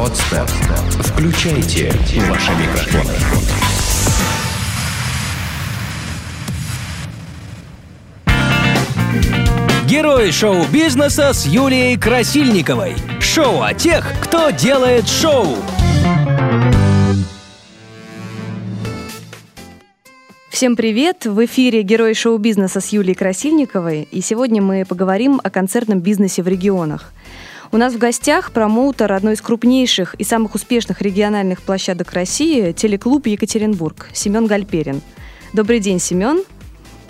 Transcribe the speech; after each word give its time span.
Подстер. 0.00 0.46
Включайте 1.04 1.92
ваши 2.26 2.52
микрофоны. 2.52 3.12
Герои 9.86 10.30
шоу-бизнеса 10.30 11.34
с 11.34 11.44
Юлией 11.44 11.98
Красильниковой. 11.98 12.94
Шоу 13.20 13.60
о 13.60 13.74
тех, 13.74 14.10
кто 14.22 14.48
делает 14.48 15.06
шоу. 15.06 15.58
Всем 20.48 20.76
привет! 20.76 21.26
В 21.26 21.44
эфире 21.44 21.82
«Герой 21.82 22.14
шоу-бизнеса» 22.14 22.80
с 22.80 22.88
Юлией 22.88 23.14
Красильниковой. 23.14 24.08
И 24.10 24.22
сегодня 24.22 24.62
мы 24.62 24.86
поговорим 24.86 25.42
о 25.44 25.50
концертном 25.50 26.00
бизнесе 26.00 26.42
в 26.42 26.48
регионах. 26.48 27.12
У 27.72 27.76
нас 27.76 27.94
в 27.94 27.98
гостях 27.98 28.50
промоутер 28.50 29.12
одной 29.12 29.34
из 29.34 29.40
крупнейших 29.40 30.14
и 30.14 30.24
самых 30.24 30.56
успешных 30.56 31.02
региональных 31.02 31.62
площадок 31.62 32.12
России 32.12 32.72
телеклуб 32.72 33.28
«Екатеринбург» 33.28 34.08
Семен 34.12 34.46
Гальперин. 34.46 35.02
Добрый 35.52 35.78
день, 35.78 36.00
Семен. 36.00 36.42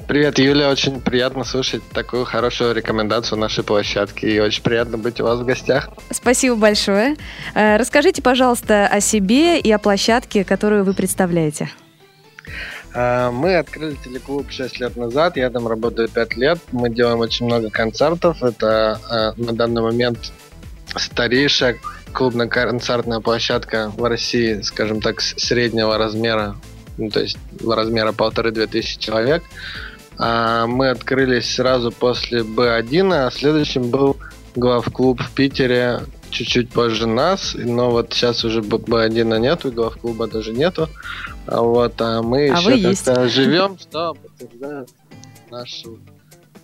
Привет, 0.07 0.39
Юля. 0.39 0.69
Очень 0.71 1.01
приятно 1.01 1.45
слышать 1.45 1.83
такую 1.95 2.27
хорошую 2.27 2.75
рекомендацию 2.75 3.39
нашей 3.39 3.65
площадки. 3.65 4.27
И 4.27 4.39
очень 4.39 4.63
приятно 4.63 4.99
быть 4.99 5.19
у 5.23 5.25
вас 5.25 5.41
в 5.41 5.47
гостях. 5.47 5.89
Спасибо 6.11 6.57
большое. 6.57 7.17
Э, 7.55 7.79
расскажите, 7.79 8.21
пожалуйста, 8.21 8.87
о 8.87 9.01
себе 9.01 9.59
и 9.59 9.71
о 9.73 9.79
площадке, 9.79 10.45
которую 10.45 10.85
вы 10.85 10.93
представляете. 10.93 11.71
Э, 12.93 13.31
мы 13.31 13.57
открыли 13.57 13.97
телеклуб 14.05 14.51
6 14.51 14.81
лет 14.81 14.97
назад, 14.97 15.39
я 15.39 15.49
там 15.49 15.67
работаю 15.67 16.09
5 16.09 16.37
лет. 16.37 16.59
Мы 16.73 16.91
делаем 16.91 17.21
очень 17.21 17.47
много 17.47 17.71
концертов. 17.71 18.43
Это 18.43 19.01
э, 19.39 19.41
на 19.41 19.53
данный 19.55 19.81
момент 19.81 20.33
старейшая 20.97 21.79
клубно-концертная 22.13 23.21
площадка 23.21 23.93
в 23.97 24.05
России, 24.05 24.61
скажем 24.63 25.01
так, 25.01 25.21
среднего 25.21 25.97
размера, 25.97 26.57
ну, 26.99 27.11
то 27.11 27.21
есть 27.21 27.39
размера 27.65 28.13
полторы-две 28.13 28.67
тысячи 28.67 28.99
человек. 28.99 29.43
А 30.19 30.67
мы 30.67 30.91
открылись 30.91 31.55
сразу 31.55 31.91
после 31.91 32.43
Б1, 32.43 33.27
а 33.27 33.31
следующим 33.31 33.91
был 33.91 34.19
главклуб 34.55 35.23
в 35.23 35.31
Питере 35.31 36.01
чуть-чуть 36.31 36.71
позже 36.71 37.07
нас, 37.07 37.55
но 37.55 37.91
вот 37.91 38.13
сейчас 38.13 38.45
уже 38.45 38.61
Б1 38.61 39.39
нету, 39.39 39.73
главклуба 39.73 40.27
даже 40.27 40.53
нету. 40.53 40.89
А 41.47 41.61
вот, 41.63 42.01
а 42.01 42.23
мы 42.23 42.49
а 42.51 42.59
еще 42.59 42.83
как-то 42.83 43.29
живем, 43.29 43.79
что 43.79 44.15
подтверждает 44.15 44.91
нашу 45.51 45.99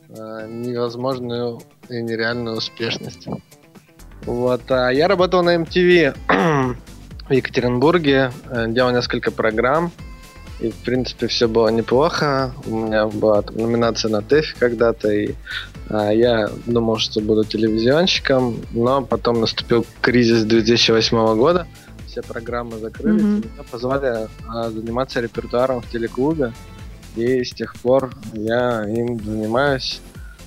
э, 0.08 0.46
невозможную 0.48 1.60
и 1.88 2.00
нереальную 2.02 2.56
успешность. 2.56 3.26
Вот, 4.26 4.62
а 4.70 4.90
я 4.90 5.08
работал 5.08 5.42
на 5.42 5.56
MTV 5.56 6.76
в 7.28 7.32
Екатеринбурге, 7.32 8.32
э, 8.50 8.66
делал 8.68 8.90
несколько 8.90 9.30
программ, 9.30 9.92
и, 10.60 10.70
в 10.70 10.76
принципе, 10.76 11.26
все 11.26 11.48
было 11.48 11.68
неплохо. 11.68 12.52
У 12.66 12.86
меня 12.86 13.06
была 13.06 13.42
там, 13.42 13.56
номинация 13.56 14.10
на 14.10 14.22
ТЭФ 14.22 14.56
когда-то, 14.58 15.10
и 15.10 15.34
а, 15.88 16.10
я 16.10 16.48
думал, 16.66 16.98
что 16.98 17.20
буду 17.20 17.44
телевизионщиком, 17.44 18.56
но 18.72 19.02
потом 19.02 19.40
наступил 19.40 19.86
кризис 20.00 20.44
2008 20.44 21.36
года, 21.36 21.66
все 22.06 22.22
программы 22.22 22.78
закрылись, 22.78 23.22
mm-hmm. 23.22 23.52
меня 23.54 23.62
позвали 23.70 24.28
а, 24.48 24.70
заниматься 24.70 25.20
репертуаром 25.20 25.82
в 25.82 25.90
телеклубе, 25.90 26.52
и 27.16 27.44
с 27.44 27.52
тех 27.52 27.76
пор 27.76 28.10
я 28.32 28.84
им 28.88 29.20
занимаюсь. 29.22 30.00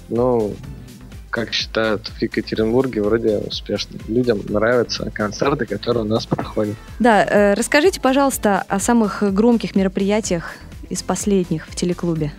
Ну, 0.10 0.56
как 1.30 1.54
считают 1.54 2.08
в 2.08 2.22
Екатеринбурге, 2.22 3.02
вроде 3.02 3.38
успешно. 3.38 3.98
Людям 4.08 4.42
нравятся 4.48 5.10
концерты, 5.12 5.66
которые 5.66 6.04
у 6.04 6.08
нас 6.08 6.26
проходят. 6.26 6.76
Да, 7.00 7.24
э, 7.24 7.54
расскажите, 7.54 8.02
пожалуйста, 8.02 8.64
о 8.68 8.80
самых 8.80 9.24
громких 9.34 9.76
мероприятиях 9.76 10.56
из 10.90 11.04
последних 11.04 11.68
в 11.68 11.76
телеклубе. 11.76 12.32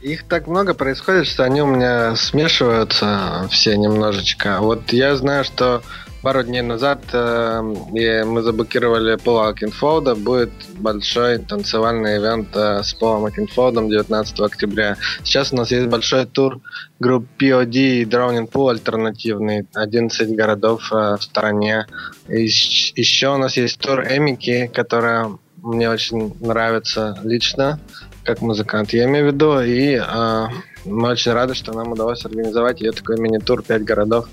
Их 0.00 0.24
так 0.24 0.46
много 0.46 0.72
происходит, 0.72 1.26
что 1.26 1.44
они 1.44 1.60
у 1.60 1.66
меня 1.66 2.16
смешиваются 2.16 3.46
все 3.50 3.76
немножечко. 3.76 4.58
Вот 4.60 4.92
я 4.94 5.14
знаю, 5.14 5.44
что 5.44 5.82
пару 6.22 6.42
дней 6.42 6.62
назад 6.62 7.00
э, 7.12 7.60
мы 7.62 8.42
заблокировали 8.42 9.16
Пола 9.16 9.48
Акинфолда. 9.48 10.14
Будет 10.14 10.50
большой 10.78 11.38
танцевальный 11.38 12.18
ивент 12.18 12.48
э, 12.54 12.82
с 12.82 12.92
Полом 12.94 13.24
Окенфолдом 13.24 13.88
19 13.88 14.40
октября. 14.40 14.96
Сейчас 15.24 15.52
у 15.52 15.56
нас 15.56 15.70
есть 15.70 15.86
большой 15.86 16.26
тур 16.26 16.60
групп 16.98 17.26
POD 17.38 17.74
и 17.74 18.04
Drowning 18.04 18.50
Pool 18.50 18.70
альтернативный. 18.70 19.66
11 19.74 20.34
городов 20.34 20.92
э, 20.92 21.16
в 21.18 21.22
стране. 21.22 21.86
И 22.28 22.42
еще 22.42 23.34
у 23.34 23.38
нас 23.38 23.56
есть 23.56 23.78
тур 23.78 24.02
Эмики, 24.02 24.70
которая 24.72 25.30
мне 25.62 25.90
очень 25.90 26.34
нравится 26.40 27.18
лично, 27.22 27.80
как 28.24 28.40
музыкант. 28.42 28.92
Я 28.92 29.04
имею 29.04 29.30
в 29.30 29.34
виду, 29.34 29.60
и 29.60 29.94
э, 29.94 30.46
мы 30.84 31.08
очень 31.08 31.32
рады, 31.32 31.54
что 31.54 31.72
нам 31.72 31.92
удалось 31.92 32.24
организовать 32.24 32.80
ее 32.80 32.92
такой 32.92 33.18
мини-тур 33.18 33.62
«Пять 33.62 33.84
городов» 33.84 34.28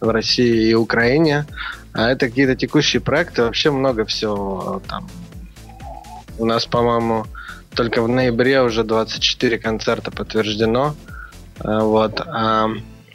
в 0.00 0.08
России 0.08 0.70
и 0.70 0.74
Украине. 0.74 1.46
А 1.92 2.10
это 2.10 2.28
какие-то 2.28 2.56
текущие 2.56 3.00
проекты, 3.00 3.42
вообще 3.42 3.70
много 3.70 4.04
всего 4.04 4.82
там. 4.86 5.08
У 6.38 6.44
нас, 6.44 6.66
по-моему, 6.66 7.26
только 7.74 8.02
в 8.02 8.08
ноябре 8.08 8.62
уже 8.62 8.84
24 8.84 9.58
концерта 9.58 10.10
подтверждено. 10.10 10.94
А, 11.58 11.80
вот. 11.80 12.20
А, 12.20 12.68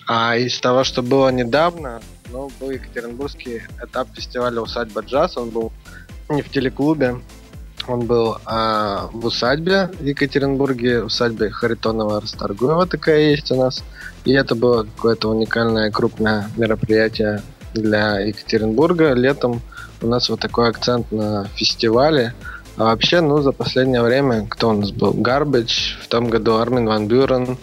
а 0.08 0.36
из 0.38 0.60
того, 0.60 0.84
что 0.84 1.02
было 1.02 1.30
недавно, 1.30 2.02
ну, 2.32 2.52
был 2.60 2.72
Екатеринбургский 2.72 3.64
этап 3.82 4.08
фестиваля 4.14 4.62
«Усадьба 4.62 5.02
джаз». 5.02 5.38
Он 5.38 5.50
был 5.50 5.72
не 6.30 6.42
в 6.42 6.50
телеклубе, 6.50 7.22
он 7.88 8.06
был 8.06 8.38
а, 8.46 9.10
в 9.12 9.26
усадьбе 9.26 9.90
в 10.00 10.04
Екатеринбурге, 10.04 11.02
в 11.02 11.06
усадьбе 11.06 11.50
Харитонова 11.50 12.22
Расторгуева 12.22 12.86
такая 12.86 13.32
есть 13.32 13.52
у 13.52 13.56
нас. 13.56 13.84
И 14.26 14.34
это 14.34 14.56
было 14.56 14.84
какое-то 14.84 15.30
уникальное 15.30 15.92
крупное 15.92 16.50
мероприятие 16.58 17.42
для 17.74 18.20
Екатеринбурга. 18.20 19.14
Летом 19.14 19.62
у 20.02 20.08
нас 20.08 20.30
вот 20.30 20.40
такой 20.40 20.70
акцент 20.70 21.12
на 21.12 21.46
фестивале. 21.56 22.34
А 22.78 22.86
вообще, 22.86 23.22
ну, 23.22 23.42
за 23.42 23.52
последнее 23.52 24.02
время, 24.02 24.46
кто 24.48 24.70
у 24.70 24.74
нас 24.74 24.92
был? 24.92 25.14
Garbage, 25.14 26.02
в 26.02 26.08
том 26.08 26.30
году 26.30 26.58
Армин 26.58 26.88
Ван 26.88 27.08
Бюрен, 27.08 27.58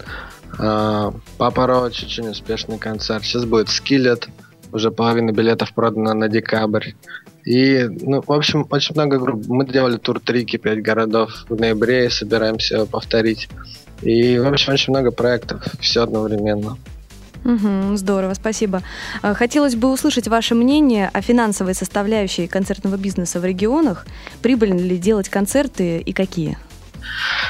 а, 0.59 1.13
Папа 1.37 1.67
Роч, 1.67 2.03
очень 2.05 2.29
успешный 2.29 2.79
концерт. 2.79 3.25
Сейчас 3.25 3.45
будет 3.45 3.69
Скиллет, 3.69 4.29
уже 4.73 4.91
половина 4.91 5.33
билетов 5.33 5.75
продана 5.75 6.15
на 6.15 6.29
декабрь. 6.29 6.93
И, 7.45 7.89
ну, 8.03 8.23
в 8.25 8.33
общем, 8.33 8.67
очень 8.71 8.95
много 8.95 9.19
групп. 9.19 9.47
Мы 9.47 9.67
делали 9.67 9.97
тур 9.97 10.21
Трики, 10.21 10.57
пять 10.57 10.83
городов 10.83 11.45
в 11.49 11.59
ноябре 11.59 12.07
и 12.07 12.11
собираемся 12.11 12.87
повторить. 12.87 13.49
И, 14.03 14.39
в 14.39 14.47
общем, 14.47 14.73
очень 14.73 14.93
много 14.93 15.11
проектов, 15.11 15.65
все 15.81 16.03
одновременно. 16.03 16.77
Угу, 17.45 17.97
здорово, 17.97 18.35
спасибо. 18.35 18.83
А, 19.21 19.35
хотелось 19.35 19.75
бы 19.75 19.93
услышать 19.93 20.29
ваше 20.29 20.55
мнение 20.55 21.11
о 21.13 21.21
финансовой 21.21 21.75
составляющей 21.75 22.47
концертного 22.47 22.97
бизнеса 22.97 23.41
в 23.41 23.45
регионах. 23.45 24.07
Прибыльно 24.43 24.79
ли 24.79 24.97
делать 24.97 25.29
концерты 25.29 25.99
и 25.99 26.13
какие? 26.13 26.57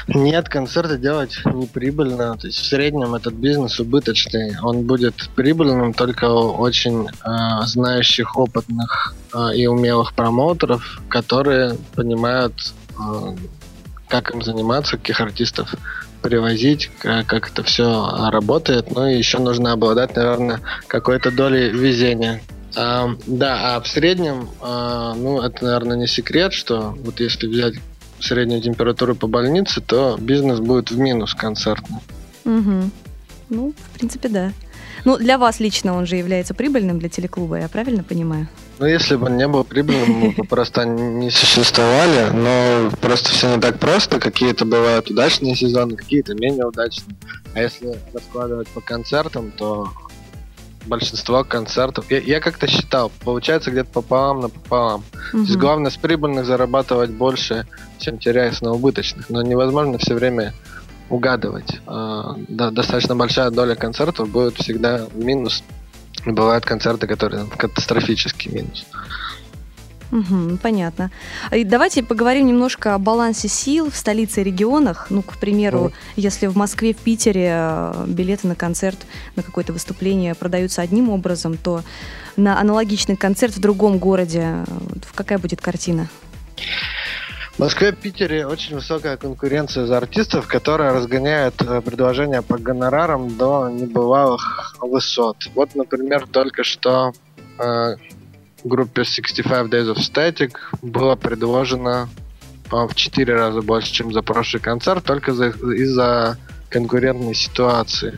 Нет, 0.07 0.49
концерты 0.49 0.97
делать 0.97 1.39
не 1.45 1.65
прибыльно. 1.65 2.37
То 2.37 2.47
есть 2.47 2.59
в 2.59 2.65
среднем 2.65 3.15
этот 3.15 3.33
бизнес 3.33 3.79
убыточный. 3.79 4.55
Он 4.61 4.83
будет 4.83 5.29
прибыльным 5.35 5.93
только 5.93 6.29
у 6.29 6.53
очень 6.57 7.07
э, 7.07 7.65
знающих, 7.65 8.37
опытных 8.37 9.15
э, 9.33 9.55
и 9.55 9.67
умелых 9.67 10.13
промоутеров, 10.13 11.01
которые 11.09 11.75
понимают, 11.95 12.53
э, 12.91 13.35
как 14.07 14.31
им 14.33 14.41
заниматься, 14.41 14.97
каких 14.97 15.21
артистов 15.21 15.73
привозить, 16.21 16.89
как, 16.99 17.27
как 17.27 17.51
это 17.51 17.63
все 17.63 18.29
работает. 18.31 18.91
Ну 18.91 19.07
и 19.07 19.17
еще 19.17 19.39
нужно 19.39 19.73
обладать, 19.73 20.15
наверное, 20.15 20.61
какой-то 20.87 21.31
долей 21.31 21.69
везения. 21.69 22.41
А, 22.75 23.09
да, 23.27 23.75
а 23.75 23.81
в 23.81 23.87
среднем, 23.87 24.49
а, 24.61 25.13
ну, 25.13 25.41
это, 25.41 25.63
наверное, 25.63 25.97
не 25.97 26.07
секрет, 26.07 26.53
что 26.53 26.95
вот 27.03 27.19
если 27.19 27.47
взять 27.47 27.75
среднюю 28.23 28.61
температуру 28.61 29.15
по 29.15 29.27
больнице, 29.27 29.81
то 29.81 30.17
бизнес 30.19 30.59
будет 30.59 30.91
в 30.91 30.97
минус 30.97 31.33
концертный. 31.33 31.97
Угу. 32.45 32.89
Ну, 33.49 33.73
в 33.77 33.97
принципе, 33.97 34.29
да. 34.29 34.53
Ну, 35.05 35.17
для 35.17 35.37
вас 35.37 35.59
лично 35.59 35.95
он 35.95 36.05
же 36.05 36.15
является 36.15 36.53
прибыльным 36.53 36.99
для 36.99 37.09
телеклуба, 37.09 37.59
я 37.59 37.67
правильно 37.67 38.03
понимаю? 38.03 38.47
Ну, 38.79 38.85
если 38.85 39.15
бы 39.15 39.25
он 39.25 39.37
не 39.37 39.47
был 39.47 39.63
прибыльным, 39.63 40.11
мы 40.11 40.31
бы 40.31 40.43
просто 40.45 40.85
не 40.85 41.29
существовали, 41.29 42.31
но 42.33 42.89
просто 43.01 43.29
все 43.31 43.55
не 43.55 43.61
так 43.61 43.79
просто. 43.79 44.19
Какие-то 44.19 44.65
бывают 44.65 45.09
удачные 45.09 45.55
сезоны, 45.55 45.95
какие-то 45.95 46.33
менее 46.33 46.65
удачные. 46.65 47.15
А 47.53 47.61
если 47.61 47.95
раскладывать 48.13 48.67
по 48.69 48.81
концертам, 48.81 49.51
то 49.51 49.89
большинство 50.85 51.43
концертов. 51.43 52.09
Я, 52.09 52.19
я 52.19 52.39
как-то 52.39 52.67
считал, 52.67 53.11
получается 53.23 53.71
где-то 53.71 53.89
пополам 53.91 54.41
на 54.41 54.49
пополам. 54.49 55.03
Угу. 55.13 55.31
То 55.31 55.37
есть 55.37 55.57
главное 55.57 55.91
с 55.91 55.97
прибыльных 55.97 56.45
зарабатывать 56.45 57.11
больше, 57.11 57.67
чем 58.03 58.17
теряясь 58.17 58.61
на 58.61 58.73
убыточных. 58.73 59.29
Но 59.29 59.41
невозможно 59.41 59.97
все 59.97 60.13
время 60.13 60.53
угадывать. 61.09 61.79
А, 61.87 62.35
да, 62.47 62.71
достаточно 62.71 63.15
большая 63.15 63.49
доля 63.49 63.75
концертов 63.75 64.29
будет 64.29 64.55
всегда 64.55 65.07
минус. 65.13 65.63
Бывают 66.25 66.65
концерты, 66.65 67.07
которые 67.07 67.45
катастрофический 67.57 68.51
минус. 68.51 68.85
Угу, 70.11 70.59
понятно. 70.61 71.09
И 71.51 71.63
давайте 71.63 72.03
поговорим 72.03 72.45
немножко 72.45 72.93
о 72.93 72.99
балансе 72.99 73.47
сил 73.47 73.89
в 73.89 73.95
столице 73.95 74.41
и 74.41 74.43
регионах. 74.43 75.07
Ну, 75.09 75.23
к 75.23 75.37
примеру, 75.37 75.87
mm. 75.87 75.93
если 76.17 76.45
в 76.45 76.55
Москве, 76.55 76.93
в 76.93 76.97
Питере 76.97 77.49
э, 77.51 78.05
билеты 78.07 78.47
на 78.47 78.53
концерт, 78.53 78.99
на 79.35 79.41
какое-то 79.41 79.73
выступление 79.73 80.35
продаются 80.35 80.83
одним 80.83 81.09
образом, 81.09 81.57
то 81.57 81.81
на 82.37 82.59
аналогичный 82.59 83.15
концерт 83.15 83.55
в 83.55 83.59
другом 83.59 83.97
городе 83.97 84.65
какая 85.15 85.39
будет 85.39 85.61
картина? 85.61 86.07
В 87.53 87.59
Москве 87.59 87.91
Питере 87.91 88.47
очень 88.47 88.73
высокая 88.75 89.15
конкуренция 89.15 89.85
за 89.85 89.97
артистов, 89.97 90.47
которая 90.47 90.91
разгоняет 90.91 91.61
э, 91.61 91.81
предложения 91.81 92.41
по 92.41 92.57
гонорарам 92.57 93.37
до 93.37 93.69
небывалых 93.69 94.75
высот. 94.81 95.37
Вот, 95.53 95.75
например, 95.75 96.25
только 96.25 96.63
что 96.63 97.13
э, 97.59 97.95
группе 98.63 99.03
65 99.03 99.67
Days 99.67 99.93
of 99.93 99.97
Static 99.97 100.53
было 100.81 101.15
предложено 101.15 102.09
в 102.71 102.95
4 102.95 103.35
раза 103.35 103.61
больше, 103.61 103.93
чем 103.93 104.11
за 104.11 104.23
прошлый 104.23 104.59
концерт, 104.59 105.03
только 105.03 105.31
из-за 105.31 106.39
конкурентной 106.69 107.35
ситуации. 107.35 108.17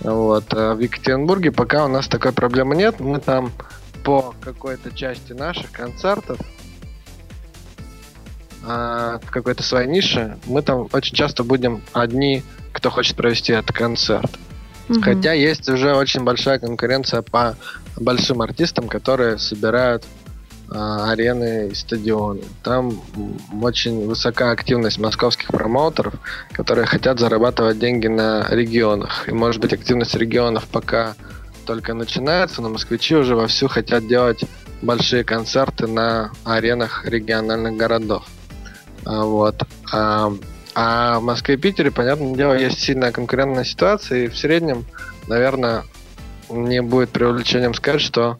Вот. 0.00 0.52
А 0.52 0.74
в 0.74 0.80
Екатеринбурге 0.80 1.52
пока 1.52 1.84
у 1.84 1.88
нас 1.88 2.08
такой 2.08 2.32
проблемы 2.32 2.74
нет. 2.74 2.98
Мы 2.98 3.20
там 3.20 3.52
по 4.04 4.34
какой-то 4.40 4.90
части 4.90 5.32
наших 5.32 5.70
концертов 5.70 6.38
а, 8.66 9.18
в 9.22 9.30
какой-то 9.30 9.62
своей 9.62 9.88
нише, 9.88 10.38
мы 10.46 10.62
там 10.62 10.88
очень 10.92 11.14
часто 11.14 11.44
будем 11.44 11.82
одни, 11.92 12.42
кто 12.72 12.90
хочет 12.90 13.16
провести 13.16 13.52
этот 13.52 13.72
концерт. 13.76 14.30
Угу. 14.88 15.00
Хотя 15.02 15.32
есть 15.32 15.68
уже 15.68 15.94
очень 15.94 16.24
большая 16.24 16.58
конкуренция 16.58 17.22
по 17.22 17.56
большим 17.96 18.42
артистам, 18.42 18.88
которые 18.88 19.38
собирают 19.38 20.04
э, 20.70 20.74
арены 20.74 21.68
и 21.68 21.74
стадионы. 21.74 22.42
Там 22.62 23.00
очень 23.62 24.06
высокая 24.06 24.50
активность 24.50 24.98
московских 24.98 25.48
промоутеров, 25.48 26.14
которые 26.52 26.86
хотят 26.86 27.18
зарабатывать 27.18 27.78
деньги 27.78 28.08
на 28.08 28.46
регионах. 28.50 29.28
И 29.28 29.32
может 29.32 29.60
быть 29.60 29.72
активность 29.72 30.14
регионов 30.14 30.66
пока 30.70 31.14
только 31.64 31.94
начинается, 31.94 32.60
но 32.60 32.68
москвичи 32.68 33.14
уже 33.14 33.34
вовсю 33.34 33.68
хотят 33.68 34.06
делать 34.06 34.44
большие 34.82 35.24
концерты 35.24 35.86
на 35.86 36.30
аренах 36.44 37.06
региональных 37.06 37.74
городов. 37.76 38.26
А, 39.04 39.24
вот. 39.24 39.62
А, 39.92 40.32
а 40.74 41.18
в 41.18 41.22
Москве 41.22 41.54
и 41.54 41.58
Питере, 41.58 41.90
понятное 41.90 42.34
дело, 42.34 42.54
есть 42.54 42.80
сильная 42.80 43.12
конкурентная 43.12 43.64
ситуация, 43.64 44.24
и 44.24 44.28
в 44.28 44.36
среднем, 44.36 44.84
наверное, 45.28 45.84
не 46.50 46.82
будет 46.82 47.10
преувеличением 47.10 47.74
сказать, 47.74 48.00
что 48.00 48.38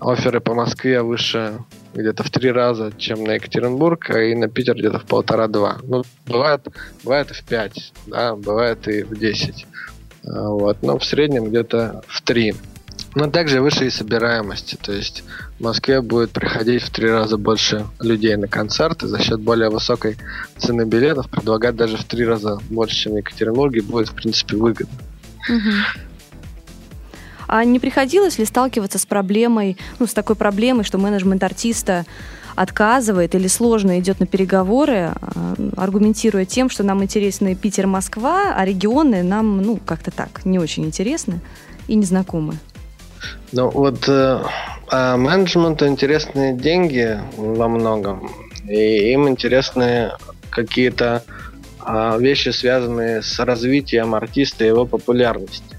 оферы 0.00 0.40
по 0.40 0.54
Москве 0.54 1.02
выше 1.02 1.58
где-то 1.94 2.22
в 2.22 2.30
три 2.30 2.52
раза, 2.52 2.92
чем 2.96 3.24
на 3.24 3.32
Екатеринбург, 3.32 4.10
а 4.10 4.20
и 4.20 4.34
на 4.34 4.48
Питер 4.48 4.76
где-то 4.76 5.00
в 5.00 5.04
полтора-два. 5.04 5.78
Ну, 5.82 6.04
бывает, 6.26 6.66
бывает 7.02 7.30
и 7.30 7.34
в 7.34 7.42
пять, 7.44 7.92
да, 8.06 8.36
бывает 8.36 8.86
и 8.88 9.02
в 9.02 9.18
десять. 9.18 9.66
А, 10.24 10.48
вот, 10.48 10.82
но 10.82 10.98
в 10.98 11.04
среднем 11.04 11.46
где-то 11.46 12.02
в 12.06 12.22
три. 12.22 12.54
Но 13.18 13.28
также 13.28 13.60
выше 13.60 13.84
и 13.84 13.90
собираемости. 13.90 14.78
То 14.80 14.92
есть 14.92 15.24
в 15.58 15.64
Москве 15.64 16.00
будет 16.00 16.30
приходить 16.30 16.84
в 16.84 16.90
три 16.90 17.10
раза 17.10 17.36
больше 17.36 17.84
людей 17.98 18.36
на 18.36 18.46
концерты 18.46 19.08
за 19.08 19.18
счет 19.18 19.40
более 19.40 19.70
высокой 19.70 20.16
цены 20.56 20.82
билетов. 20.84 21.28
Предлагать 21.28 21.74
даже 21.74 21.96
в 21.96 22.04
три 22.04 22.24
раза 22.24 22.60
больше, 22.70 22.94
чем 22.94 23.14
в 23.14 23.16
Екатеринбурге, 23.16 23.82
будет 23.82 24.10
в 24.10 24.14
принципе 24.14 24.56
выгодно. 24.56 24.94
А 27.48 27.64
не 27.64 27.80
приходилось 27.80 28.38
ли 28.38 28.44
сталкиваться 28.44 29.00
с 29.00 29.06
проблемой, 29.06 29.78
ну, 29.98 30.06
с 30.06 30.14
такой 30.14 30.36
проблемой, 30.36 30.84
что 30.84 30.96
менеджмент 30.98 31.42
артиста 31.42 32.06
отказывает 32.54 33.34
или 33.34 33.48
сложно 33.48 33.98
идет 33.98 34.20
на 34.20 34.26
переговоры, 34.26 35.12
а, 35.20 35.54
аргументируя 35.76 36.44
тем, 36.44 36.70
что 36.70 36.84
нам 36.84 37.02
интересны 37.02 37.56
Питер, 37.56 37.88
Москва, 37.88 38.54
а 38.54 38.64
регионы 38.64 39.24
нам, 39.24 39.60
ну, 39.60 39.80
как-то 39.84 40.12
так, 40.12 40.44
не 40.44 40.60
очень 40.60 40.84
интересны 40.84 41.40
и 41.88 41.96
незнакомы? 41.96 42.54
Ну, 43.52 43.70
вот 43.70 44.08
э, 44.08 44.42
а 44.90 45.16
менеджменту 45.16 45.86
интересны 45.86 46.54
деньги 46.54 47.18
во 47.36 47.68
многом, 47.68 48.30
и 48.66 49.12
им 49.12 49.28
интересны 49.28 50.12
какие-то 50.50 51.22
э, 51.86 52.16
вещи, 52.18 52.50
связанные 52.50 53.22
с 53.22 53.38
развитием 53.38 54.14
артиста 54.14 54.64
и 54.64 54.68
его 54.68 54.84
популярности. 54.84 55.76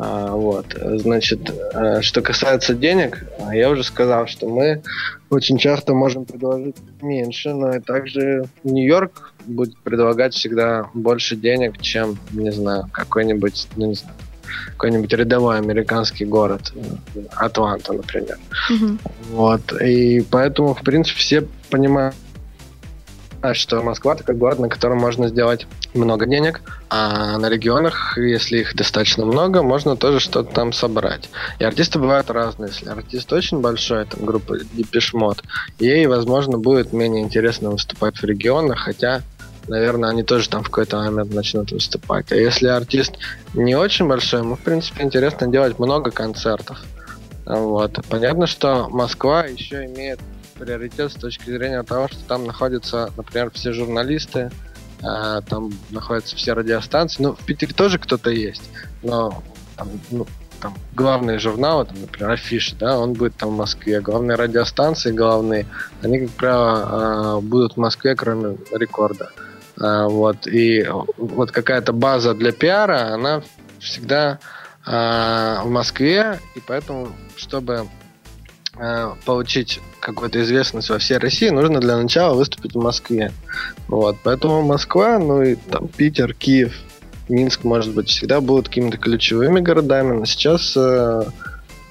А, 0.00 0.30
вот, 0.30 0.66
значит, 0.80 1.50
э, 1.50 2.02
что 2.02 2.22
касается 2.22 2.74
денег, 2.74 3.24
я 3.52 3.68
уже 3.70 3.82
сказал, 3.82 4.26
что 4.26 4.46
мы 4.46 4.82
очень 5.28 5.58
часто 5.58 5.92
можем 5.92 6.24
предложить 6.24 6.76
меньше, 7.02 7.52
но 7.52 7.74
и 7.74 7.80
также 7.80 8.44
Нью-Йорк 8.64 9.34
будет 9.46 9.76
предлагать 9.78 10.34
всегда 10.34 10.88
больше 10.94 11.36
денег, 11.36 11.80
чем, 11.80 12.16
не 12.32 12.52
знаю, 12.52 12.84
какой-нибудь, 12.92 13.66
ну, 13.76 13.86
не 13.86 13.94
знаю, 13.94 14.14
какой-нибудь 14.72 15.12
рядовой 15.12 15.58
американский 15.58 16.24
город, 16.24 16.72
э, 16.74 17.20
Атланта, 17.36 17.92
например. 17.92 18.38
Mm-hmm. 18.70 18.98
Вот, 19.30 19.72
и 19.80 20.20
поэтому, 20.30 20.74
в 20.74 20.82
принципе, 20.82 21.18
все 21.18 21.44
понимают, 21.70 22.14
что 23.52 23.82
Москва 23.82 24.14
такой 24.14 24.34
город, 24.34 24.58
на 24.58 24.68
котором 24.68 24.98
можно 24.98 25.28
сделать 25.28 25.66
много 25.94 26.26
денег, 26.26 26.60
а 26.90 27.38
на 27.38 27.48
регионах, 27.48 28.18
если 28.18 28.58
их 28.58 28.74
достаточно 28.74 29.24
много, 29.24 29.62
можно 29.62 29.96
тоже 29.96 30.20
что-то 30.20 30.52
там 30.52 30.72
собрать. 30.72 31.28
И 31.58 31.64
артисты 31.64 31.98
бывают 31.98 32.30
разные. 32.30 32.70
Если 32.70 32.88
артист 32.88 33.32
очень 33.32 33.60
большой, 33.60 34.04
там 34.06 34.24
группа 34.24 34.56
Mode, 34.56 35.42
ей, 35.78 36.06
возможно, 36.06 36.58
будет 36.58 36.92
менее 36.92 37.22
интересно 37.22 37.70
выступать 37.70 38.18
в 38.18 38.24
регионах, 38.24 38.80
хотя 38.80 39.22
наверное, 39.68 40.10
они 40.10 40.22
тоже 40.22 40.48
там 40.48 40.62
в 40.62 40.66
какой-то 40.66 40.98
момент 40.98 41.32
начнут 41.32 41.70
выступать. 41.70 42.32
А 42.32 42.36
если 42.36 42.68
артист 42.68 43.14
не 43.54 43.74
очень 43.74 44.06
большой, 44.06 44.40
ему, 44.40 44.56
в 44.56 44.60
принципе, 44.60 45.04
интересно 45.04 45.46
делать 45.48 45.78
много 45.78 46.10
концертов. 46.10 46.82
Вот. 47.44 47.98
Понятно, 48.08 48.46
что 48.46 48.88
Москва 48.90 49.44
еще 49.44 49.86
имеет 49.86 50.20
приоритет 50.58 51.12
с 51.12 51.14
точки 51.14 51.50
зрения 51.50 51.82
того, 51.82 52.08
что 52.08 52.18
там 52.26 52.44
находятся, 52.44 53.10
например, 53.16 53.50
все 53.52 53.72
журналисты, 53.72 54.50
э, 55.02 55.40
там 55.48 55.72
находятся 55.90 56.36
все 56.36 56.52
радиостанции. 56.52 57.22
Ну, 57.22 57.34
в 57.34 57.44
Питере 57.44 57.72
тоже 57.72 57.98
кто-то 57.98 58.30
есть, 58.30 58.68
но 59.02 59.42
там, 59.76 59.88
ну, 60.10 60.26
там 60.60 60.74
главные 60.94 61.38
журналы, 61.38 61.86
там, 61.86 62.00
например, 62.00 62.32
Афиши, 62.32 62.74
да, 62.76 62.98
он 62.98 63.12
будет 63.14 63.36
там 63.36 63.50
в 63.50 63.56
Москве. 63.56 64.00
Главные 64.00 64.36
радиостанции, 64.36 65.12
главные, 65.12 65.66
они, 66.02 66.26
как 66.26 66.30
правило, 66.30 67.38
э, 67.38 67.40
будут 67.40 67.74
в 67.74 67.76
Москве, 67.78 68.14
кроме 68.16 68.58
рекорда. 68.72 69.30
Э, 69.36 69.47
вот, 69.80 70.46
и 70.46 70.86
вот 71.16 71.52
какая-то 71.52 71.92
база 71.92 72.34
для 72.34 72.52
пиара, 72.52 73.14
она 73.14 73.42
всегда 73.78 74.38
э, 74.86 75.60
в 75.62 75.70
Москве, 75.70 76.40
и 76.56 76.60
поэтому, 76.60 77.08
чтобы 77.36 77.88
Э, 78.80 79.14
получить 79.24 79.80
какую-то 79.98 80.40
известность 80.42 80.88
во 80.88 80.98
всей 80.98 81.18
России, 81.18 81.48
нужно 81.48 81.80
для 81.80 81.96
начала 81.96 82.34
выступить 82.34 82.74
в 82.74 82.80
Москве. 82.80 83.32
Вот, 83.88 84.18
поэтому 84.22 84.62
Москва, 84.62 85.18
ну 85.18 85.42
и 85.42 85.56
там 85.56 85.88
Питер, 85.88 86.32
Киев, 86.32 86.78
Минск, 87.28 87.64
может 87.64 87.92
быть, 87.92 88.08
всегда 88.08 88.40
будут 88.40 88.68
какими-то 88.68 88.96
ключевыми 88.96 89.58
городами, 89.58 90.12
но 90.12 90.26
сейчас 90.26 90.76
э, 90.76 91.24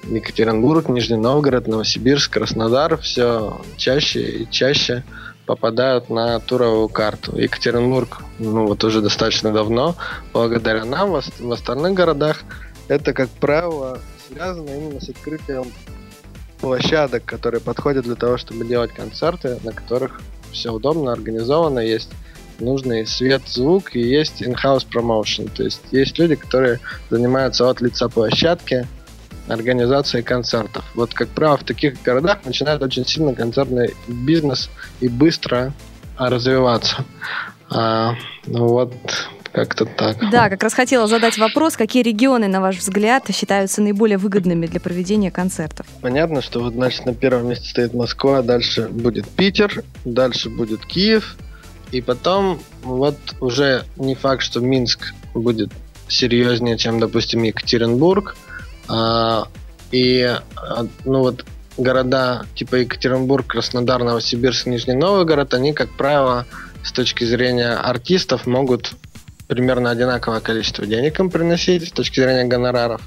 Екатеринбург, 0.04 0.88
Нижний 0.88 1.18
Новгород, 1.18 1.68
Новосибирск, 1.68 2.32
Краснодар 2.32 2.96
все 2.96 3.60
чаще 3.76 4.22
и 4.22 4.50
чаще 4.50 5.04
попадают 5.48 6.10
на 6.10 6.38
туровую 6.40 6.90
карту. 6.90 7.34
Екатеринбург, 7.38 8.22
ну 8.38 8.66
вот 8.66 8.84
уже 8.84 9.00
достаточно 9.00 9.50
давно, 9.50 9.96
благодаря 10.34 10.84
нам 10.84 11.10
в, 11.10 11.52
остальных 11.52 11.94
городах, 11.94 12.44
это, 12.86 13.14
как 13.14 13.30
правило, 13.30 13.98
связано 14.28 14.68
именно 14.68 15.00
с 15.00 15.08
открытием 15.08 15.72
площадок, 16.60 17.24
которые 17.24 17.62
подходят 17.62 18.04
для 18.04 18.14
того, 18.14 18.36
чтобы 18.36 18.66
делать 18.66 18.92
концерты, 18.92 19.58
на 19.64 19.72
которых 19.72 20.20
все 20.52 20.70
удобно, 20.70 21.12
организовано, 21.12 21.78
есть 21.78 22.10
нужный 22.58 23.06
свет, 23.06 23.40
звук 23.46 23.96
и 23.96 24.00
есть 24.00 24.42
in-house 24.42 24.86
promotion. 24.86 25.50
То 25.50 25.62
есть 25.62 25.80
есть 25.92 26.18
люди, 26.18 26.34
которые 26.34 26.78
занимаются 27.08 27.70
от 27.70 27.80
лица 27.80 28.10
площадки 28.10 28.86
организацией 29.48 30.22
концертов. 30.22 30.84
Вот, 30.94 31.14
как 31.14 31.28
правило, 31.28 31.56
в 31.56 31.64
таких 31.64 32.02
городах 32.02 32.38
начинает 32.44 32.82
очень 32.82 33.06
сильно 33.06 33.34
концертный 33.34 33.94
бизнес 34.06 34.70
и 35.00 35.08
быстро 35.08 35.72
развиваться. 36.16 37.04
А, 37.70 38.14
ну 38.46 38.66
вот, 38.66 38.92
как-то 39.52 39.84
так. 39.86 40.16
Да, 40.30 40.48
как 40.48 40.62
раз 40.62 40.74
хотела 40.74 41.06
задать 41.06 41.38
вопрос, 41.38 41.76
какие 41.76 42.02
регионы, 42.02 42.48
на 42.48 42.60
ваш 42.60 42.78
взгляд, 42.78 43.24
считаются 43.34 43.82
наиболее 43.82 44.18
выгодными 44.18 44.66
для 44.66 44.80
проведения 44.80 45.30
концертов? 45.30 45.86
Понятно, 46.00 46.42
что 46.42 46.60
вот, 46.60 46.74
значит, 46.74 47.06
на 47.06 47.14
первом 47.14 47.48
месте 47.48 47.68
стоит 47.68 47.94
Москва, 47.94 48.42
дальше 48.42 48.88
будет 48.88 49.28
Питер, 49.28 49.84
дальше 50.04 50.48
будет 50.50 50.84
Киев, 50.86 51.36
и 51.90 52.00
потом 52.00 52.60
вот 52.82 53.16
уже 53.40 53.84
не 53.96 54.14
факт, 54.14 54.42
что 54.42 54.60
Минск 54.60 55.14
будет 55.34 55.70
серьезнее, 56.08 56.78
чем, 56.78 57.00
допустим, 57.00 57.42
Екатеринбург, 57.42 58.36
и, 59.90 60.22
а, 60.56 60.86
ну 61.04 61.20
вот, 61.20 61.44
города 61.76 62.44
типа 62.54 62.76
Екатеринбург, 62.76 63.46
Краснодар, 63.46 64.02
Новосибирск, 64.02 64.66
Нижний 64.66 64.94
Новгород, 64.94 65.54
они, 65.54 65.72
как 65.72 65.90
правило, 65.96 66.46
с 66.82 66.92
точки 66.92 67.24
зрения 67.24 67.72
артистов 67.72 68.46
могут 68.46 68.92
примерно 69.46 69.90
одинаковое 69.90 70.40
количество 70.40 70.86
денег 70.86 71.18
им 71.20 71.30
приносить 71.30 71.88
с 71.88 71.92
точки 71.92 72.20
зрения 72.20 72.44
гонораров. 72.44 73.00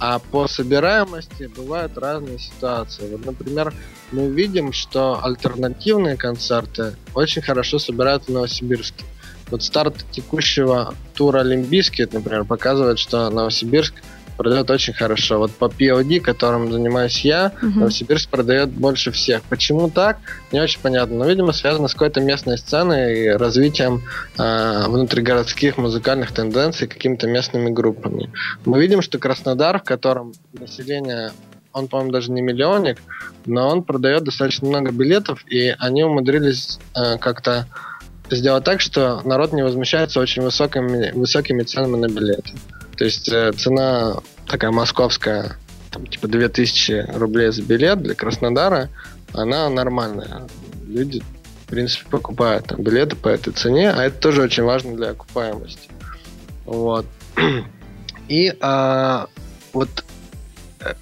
А 0.00 0.20
по 0.20 0.46
собираемости 0.46 1.50
бывают 1.56 1.98
разные 1.98 2.38
ситуации. 2.38 3.10
Вот, 3.10 3.26
например, 3.26 3.74
мы 4.12 4.28
видим, 4.28 4.72
что 4.72 5.20
альтернативные 5.24 6.16
концерты 6.16 6.94
очень 7.14 7.42
хорошо 7.42 7.80
собирают 7.80 8.24
в 8.24 8.28
Новосибирске. 8.28 9.04
Вот 9.50 9.64
старт 9.64 10.04
текущего 10.12 10.94
тура 11.14 11.40
Олимпийский, 11.40 12.06
например, 12.12 12.44
показывает, 12.44 12.98
что 12.98 13.28
Новосибирск 13.30 13.94
продает 14.38 14.70
очень 14.70 14.94
хорошо. 14.94 15.38
Вот 15.38 15.50
по 15.50 15.66
POD, 15.66 16.20
которым 16.20 16.72
занимаюсь 16.72 17.24
я, 17.24 17.52
угу. 17.60 17.80
Новосибирск 17.80 18.30
продает 18.30 18.70
больше 18.70 19.10
всех. 19.10 19.42
Почему 19.42 19.90
так? 19.90 20.18
Не 20.52 20.60
очень 20.60 20.80
понятно. 20.80 21.16
Но, 21.16 21.26
видимо, 21.26 21.52
связано 21.52 21.88
с 21.88 21.92
какой-то 21.92 22.20
местной 22.20 22.56
сценой 22.56 23.24
и 23.24 23.28
развитием 23.28 24.02
э, 24.38 24.84
внутригородских 24.86 25.76
музыкальных 25.76 26.32
тенденций 26.32 26.86
какими-то 26.88 27.26
местными 27.26 27.70
группами. 27.70 28.32
Мы 28.64 28.80
видим, 28.80 29.02
что 29.02 29.18
Краснодар, 29.18 29.80
в 29.80 29.84
котором 29.84 30.32
население 30.52 31.32
он, 31.72 31.88
по-моему, 31.88 32.12
даже 32.12 32.32
не 32.32 32.40
миллионник, 32.40 32.98
но 33.44 33.68
он 33.68 33.82
продает 33.82 34.24
достаточно 34.24 34.68
много 34.68 34.90
билетов, 34.90 35.44
и 35.46 35.74
они 35.78 36.02
умудрились 36.02 36.78
э, 36.96 37.18
как-то 37.18 37.66
сделать 38.30 38.64
так, 38.64 38.80
что 38.80 39.20
народ 39.24 39.52
не 39.52 39.62
возмущается 39.62 40.20
очень 40.20 40.42
высокими, 40.42 41.12
высокими 41.12 41.62
ценами 41.62 41.96
на 41.96 42.08
билеты. 42.08 42.52
То 42.98 43.04
есть 43.04 43.28
э, 43.28 43.52
цена 43.52 44.16
такая 44.48 44.72
московская, 44.72 45.56
там, 45.90 46.06
типа 46.06 46.26
2000 46.26 47.12
рублей 47.16 47.52
за 47.52 47.62
билет 47.62 48.02
для 48.02 48.14
Краснодара, 48.14 48.90
она 49.32 49.70
нормальная. 49.70 50.48
Люди, 50.86 51.22
в 51.64 51.70
принципе, 51.70 52.06
покупают 52.10 52.66
там, 52.66 52.82
билеты 52.82 53.14
по 53.14 53.28
этой 53.28 53.52
цене, 53.52 53.90
а 53.90 54.04
это 54.04 54.18
тоже 54.18 54.42
очень 54.42 54.64
важно 54.64 54.96
для 54.96 55.10
окупаемости. 55.10 55.88
Вот. 56.64 57.06
И 58.28 58.52
а, 58.60 59.28
вот 59.72 60.04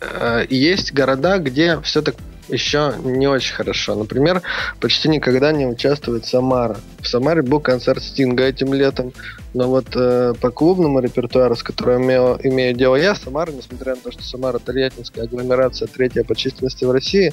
а, 0.00 0.44
есть 0.50 0.92
города, 0.92 1.38
где 1.38 1.80
все 1.80 2.02
так 2.02 2.14
еще 2.48 2.94
не 3.02 3.26
очень 3.26 3.54
хорошо. 3.54 3.94
Например, 3.94 4.42
почти 4.80 5.08
никогда 5.08 5.52
не 5.52 5.66
участвует 5.66 6.26
Самара. 6.26 6.76
В 7.00 7.08
Самаре 7.08 7.42
был 7.42 7.60
концерт 7.60 8.02
Стинга 8.02 8.44
этим 8.44 8.72
летом, 8.72 9.12
но 9.54 9.68
вот 9.68 9.86
э, 9.94 10.34
по 10.40 10.50
клубному 10.50 11.00
репертуару, 11.00 11.56
с 11.56 11.62
которым 11.62 12.04
имею, 12.04 12.38
имею 12.42 12.74
дело 12.74 12.96
я, 12.96 13.14
Самара, 13.14 13.50
несмотря 13.50 13.94
на 13.94 14.00
то, 14.00 14.12
что 14.12 14.22
Самара 14.22 14.58
Тольяттинская 14.58 15.24
агломерация 15.24 15.88
третья 15.88 16.24
по 16.24 16.36
численности 16.36 16.84
в 16.84 16.90
России, 16.90 17.32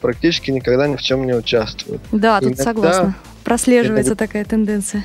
практически 0.00 0.50
никогда 0.50 0.86
ни 0.86 0.96
в 0.96 1.02
чем 1.02 1.26
не 1.26 1.34
участвует. 1.34 2.00
Да, 2.12 2.40
тут 2.40 2.48
Иногда... 2.48 2.64
согласна. 2.64 3.14
Прослеживается 3.44 4.10
иногда... 4.12 4.26
такая 4.26 4.44
тенденция. 4.44 5.04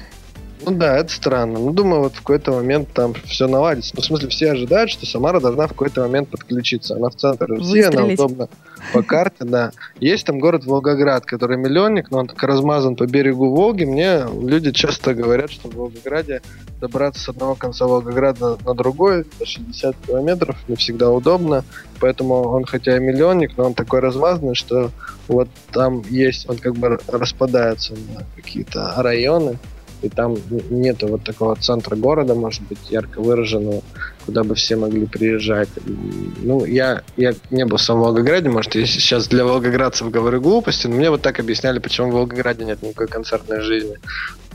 Ну 0.64 0.72
да, 0.72 0.98
это 0.98 1.12
странно. 1.12 1.60
Ну, 1.60 1.72
думаю, 1.72 2.04
вот 2.04 2.14
в 2.14 2.20
какой-то 2.20 2.52
момент 2.52 2.90
там 2.94 3.14
все 3.26 3.48
наладится. 3.48 3.94
Ну, 3.96 4.02
в 4.02 4.06
смысле, 4.06 4.30
все 4.30 4.52
ожидают, 4.52 4.92
что 4.92 5.06
Самара 5.06 5.40
должна 5.40 5.66
в 5.66 5.70
какой-то 5.70 6.02
момент 6.02 6.30
подключиться. 6.30 6.96
Она 6.96 7.10
в 7.10 7.16
центре 7.16 7.48
России, 7.48 7.82
она 7.82 8.06
удобна 8.06 8.48
по 8.94 9.02
карте, 9.02 9.44
да. 9.44 9.72
Есть 10.00 10.26
там 10.26 10.40
город 10.40 10.66
Волгоград, 10.66 11.26
который 11.26 11.58
миллионник, 11.58 12.12
но 12.12 12.20
он 12.20 12.28
так 12.28 12.42
размазан 12.44 12.96
по 12.96 13.06
берегу 13.08 13.50
Волги. 13.50 13.86
Мне 13.86 14.26
люди 14.42 14.72
часто 14.72 15.14
говорят, 15.14 15.52
что 15.52 15.70
в 15.70 15.76
Волгограде 15.76 16.42
добраться 16.80 17.24
с 17.24 17.30
одного 17.30 17.56
конца 17.56 17.86
Волгограда 17.86 18.58
на 18.66 18.74
другой, 18.74 19.26
до 19.40 19.46
60 19.46 19.96
километров, 20.08 20.58
не 20.68 20.76
всегда 20.76 21.12
удобно. 21.12 21.64
Поэтому 22.00 22.50
он 22.50 22.66
хотя 22.66 22.98
и 22.98 23.00
миллионник, 23.00 23.58
но 23.58 23.66
он 23.66 23.74
такой 23.74 24.00
размазанный, 24.00 24.56
что 24.56 24.92
вот 25.28 25.48
там 25.72 26.04
есть, 26.10 26.50
он 26.50 26.58
как 26.58 26.76
бы 26.76 27.00
распадается 27.08 27.94
на 27.94 28.26
какие-то 28.36 28.94
районы 28.98 29.58
и 30.02 30.10
там 30.10 30.36
нету 30.70 31.08
вот 31.08 31.24
такого 31.24 31.56
центра 31.56 31.96
города, 31.96 32.36
может 32.36 32.64
быть, 32.64 32.80
ярко 32.90 33.22
выраженного, 33.22 33.82
куда 34.26 34.44
бы 34.44 34.56
все 34.56 34.76
могли 34.76 35.06
приезжать. 35.06 35.70
Ну, 35.86 36.66
я, 36.66 37.04
я 37.18 37.34
не 37.50 37.66
был 37.66 37.78
сам 37.78 38.00
в 38.00 38.02
Волгограде, 38.02 38.50
может, 38.50 38.76
я 38.76 38.86
сейчас 38.86 39.28
для 39.28 39.46
волгоградцев 39.46 40.10
говорю 40.10 40.42
глупости, 40.42 40.88
но 40.88 40.96
мне 40.96 41.10
вот 41.10 41.22
так 41.22 41.40
объясняли, 41.40 41.80
почему 41.80 42.10
в 42.10 42.14
Волгограде 42.14 42.66
нет 42.66 42.82
никакой 42.82 43.08
концертной 43.08 43.62
жизни. 43.62 43.98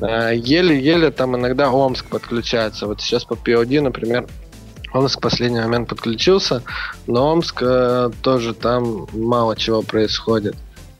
А, 0.00 0.30
еле-еле 0.30 1.10
там 1.10 1.36
иногда 1.36 1.70
Омск 1.70 2.06
подключается. 2.06 2.86
Вот 2.86 3.00
сейчас 3.00 3.24
по 3.24 3.34
POD, 3.34 3.80
например, 3.80 4.26
Омск 4.92 5.18
в 5.18 5.22
последний 5.22 5.60
момент 5.60 5.88
подключился, 5.88 6.62
но 7.06 7.32
Омск 7.32 7.62
э, 7.62 8.10
тоже 8.22 8.54
там 8.54 9.06
мало 9.12 9.56
чего 9.56 9.82
происходит. 9.82 10.56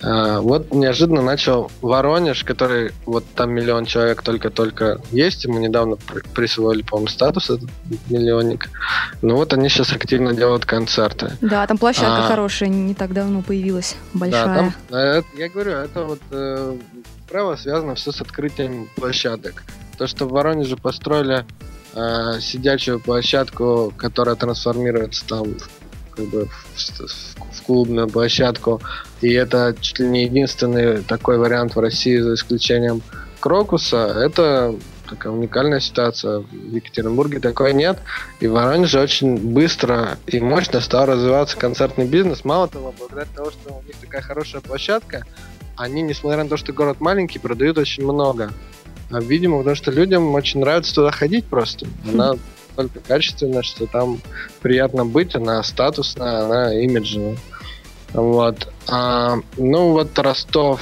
А, 0.06 0.40
вот 0.40 0.72
неожиданно 0.72 1.20
начал 1.20 1.68
Воронеж, 1.82 2.44
который 2.44 2.92
вот 3.06 3.25
там 3.34 3.50
миллион 3.52 3.86
человек 3.86 4.22
только-только 4.22 5.00
есть. 5.10 5.44
Ему 5.44 5.58
недавно 5.58 5.96
присвоили, 6.32 6.82
по-моему, 6.82 7.08
статус 7.08 7.50
этот 7.50 7.68
миллионник. 8.08 8.70
Ну 9.20 9.34
вот 9.34 9.52
они 9.52 9.68
сейчас 9.68 9.92
активно 9.92 10.32
делают 10.32 10.64
концерты. 10.64 11.32
Да, 11.40 11.66
там 11.66 11.76
площадка 11.76 12.25
а, 12.25 12.28
хорошая, 12.28 12.68
не 12.68 12.94
так 12.94 13.12
давно 13.12 13.42
появилась, 13.42 13.96
большая. 14.14 14.46
Да, 14.46 14.54
там, 14.54 14.75
э, 14.96 15.22
я 15.36 15.48
говорю, 15.48 15.72
это 15.72 16.04
вот 16.04 16.20
э, 16.30 16.76
право 17.28 17.56
связано 17.56 17.96
все 17.96 18.12
с 18.12 18.20
открытием 18.20 18.88
площадок. 18.94 19.64
То, 19.98 20.06
что 20.06 20.26
в 20.26 20.30
Воронеже 20.30 20.76
построили 20.76 21.44
э, 21.94 22.40
сидячую 22.40 23.00
площадку, 23.00 23.92
которая 23.96 24.36
трансформируется 24.36 25.26
там 25.26 25.56
как 26.16 26.26
бы 26.26 26.49
в, 26.75 27.52
в 27.52 27.62
клубную 27.62 28.08
площадку. 28.08 28.80
И 29.20 29.32
это 29.32 29.75
чуть 29.80 29.99
ли 29.99 30.08
не 30.08 30.25
единственный 30.25 31.02
такой 31.02 31.38
вариант 31.38 31.76
в 31.76 31.80
России, 31.80 32.18
за 32.18 32.35
исключением 32.35 33.02
Крокуса. 33.40 33.99
Это 34.16 34.75
такая 35.08 35.32
уникальная 35.32 35.80
ситуация. 35.80 36.40
В 36.40 36.75
Екатеринбурге 36.75 37.40
такой 37.40 37.73
нет. 37.75 37.99
И 38.40 38.46
в 38.46 38.52
Воронеже 38.52 39.00
очень 39.00 39.37
быстро 39.37 40.18
и 40.26 40.40
мощно 40.40 40.80
стал 40.80 41.06
развиваться 41.06 41.56
концертный 41.56 42.06
бизнес. 42.06 42.44
Мало 42.44 42.68
того, 42.68 42.94
благодаря 42.99 43.26
тому, 43.35 43.50
что 43.50 43.75
у 43.75 43.87
них 43.87 43.96
такая 44.00 44.23
хорошая 44.23 44.61
площадка, 44.61 45.25
они, 45.76 46.02
несмотря 46.02 46.42
на 46.42 46.49
то, 46.49 46.56
что 46.56 46.73
город 46.73 47.00
маленький, 47.00 47.38
продают 47.38 47.78
очень 47.78 48.04
много. 48.04 48.52
А, 49.11 49.20
видимо, 49.20 49.58
потому 49.58 49.76
что 49.76 49.90
людям 49.90 50.35
очень 50.35 50.61
нравится 50.61 50.94
туда 50.94 51.11
ходить 51.11 51.44
просто. 51.44 51.87
Она 52.08 52.35
настолько 52.76 53.00
качественная, 53.00 53.62
что 53.62 53.87
там 53.87 54.21
приятно 54.61 55.04
быть, 55.04 55.35
она 55.35 55.62
статусная, 55.62 56.45
она 56.45 56.75
имиджевая. 56.75 57.37
Вот. 58.12 58.68
А, 58.88 59.37
ну 59.56 59.92
вот 59.92 60.18
Ростов, 60.18 60.80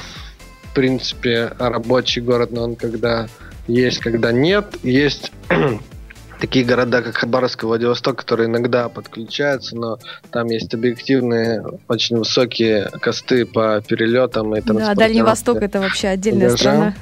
в 0.63 0.73
принципе, 0.73 1.51
рабочий 1.57 2.21
город, 2.21 2.51
но 2.51 2.63
он 2.63 2.75
когда 2.75 3.27
есть, 3.67 3.99
когда 3.99 4.31
нет. 4.31 4.65
Есть 4.83 5.31
такие 6.39 6.65
города, 6.65 7.01
как 7.01 7.17
Хабаровск 7.17 7.63
и 7.63 7.65
Владивосток, 7.65 8.17
которые 8.17 8.47
иногда 8.47 8.89
подключаются, 8.89 9.75
но 9.75 9.97
там 10.31 10.47
есть 10.47 10.73
объективные, 10.73 11.63
очень 11.87 12.17
высокие 12.17 12.89
косты 13.01 13.45
по 13.45 13.81
перелетам 13.81 14.55
и 14.55 14.61
Да, 14.61 14.93
Дальний 14.93 15.23
Восток 15.23 15.61
это 15.61 15.79
вообще 15.79 16.09
отдельная 16.09 16.49
Держам. 16.49 16.57
страна. 16.57 16.95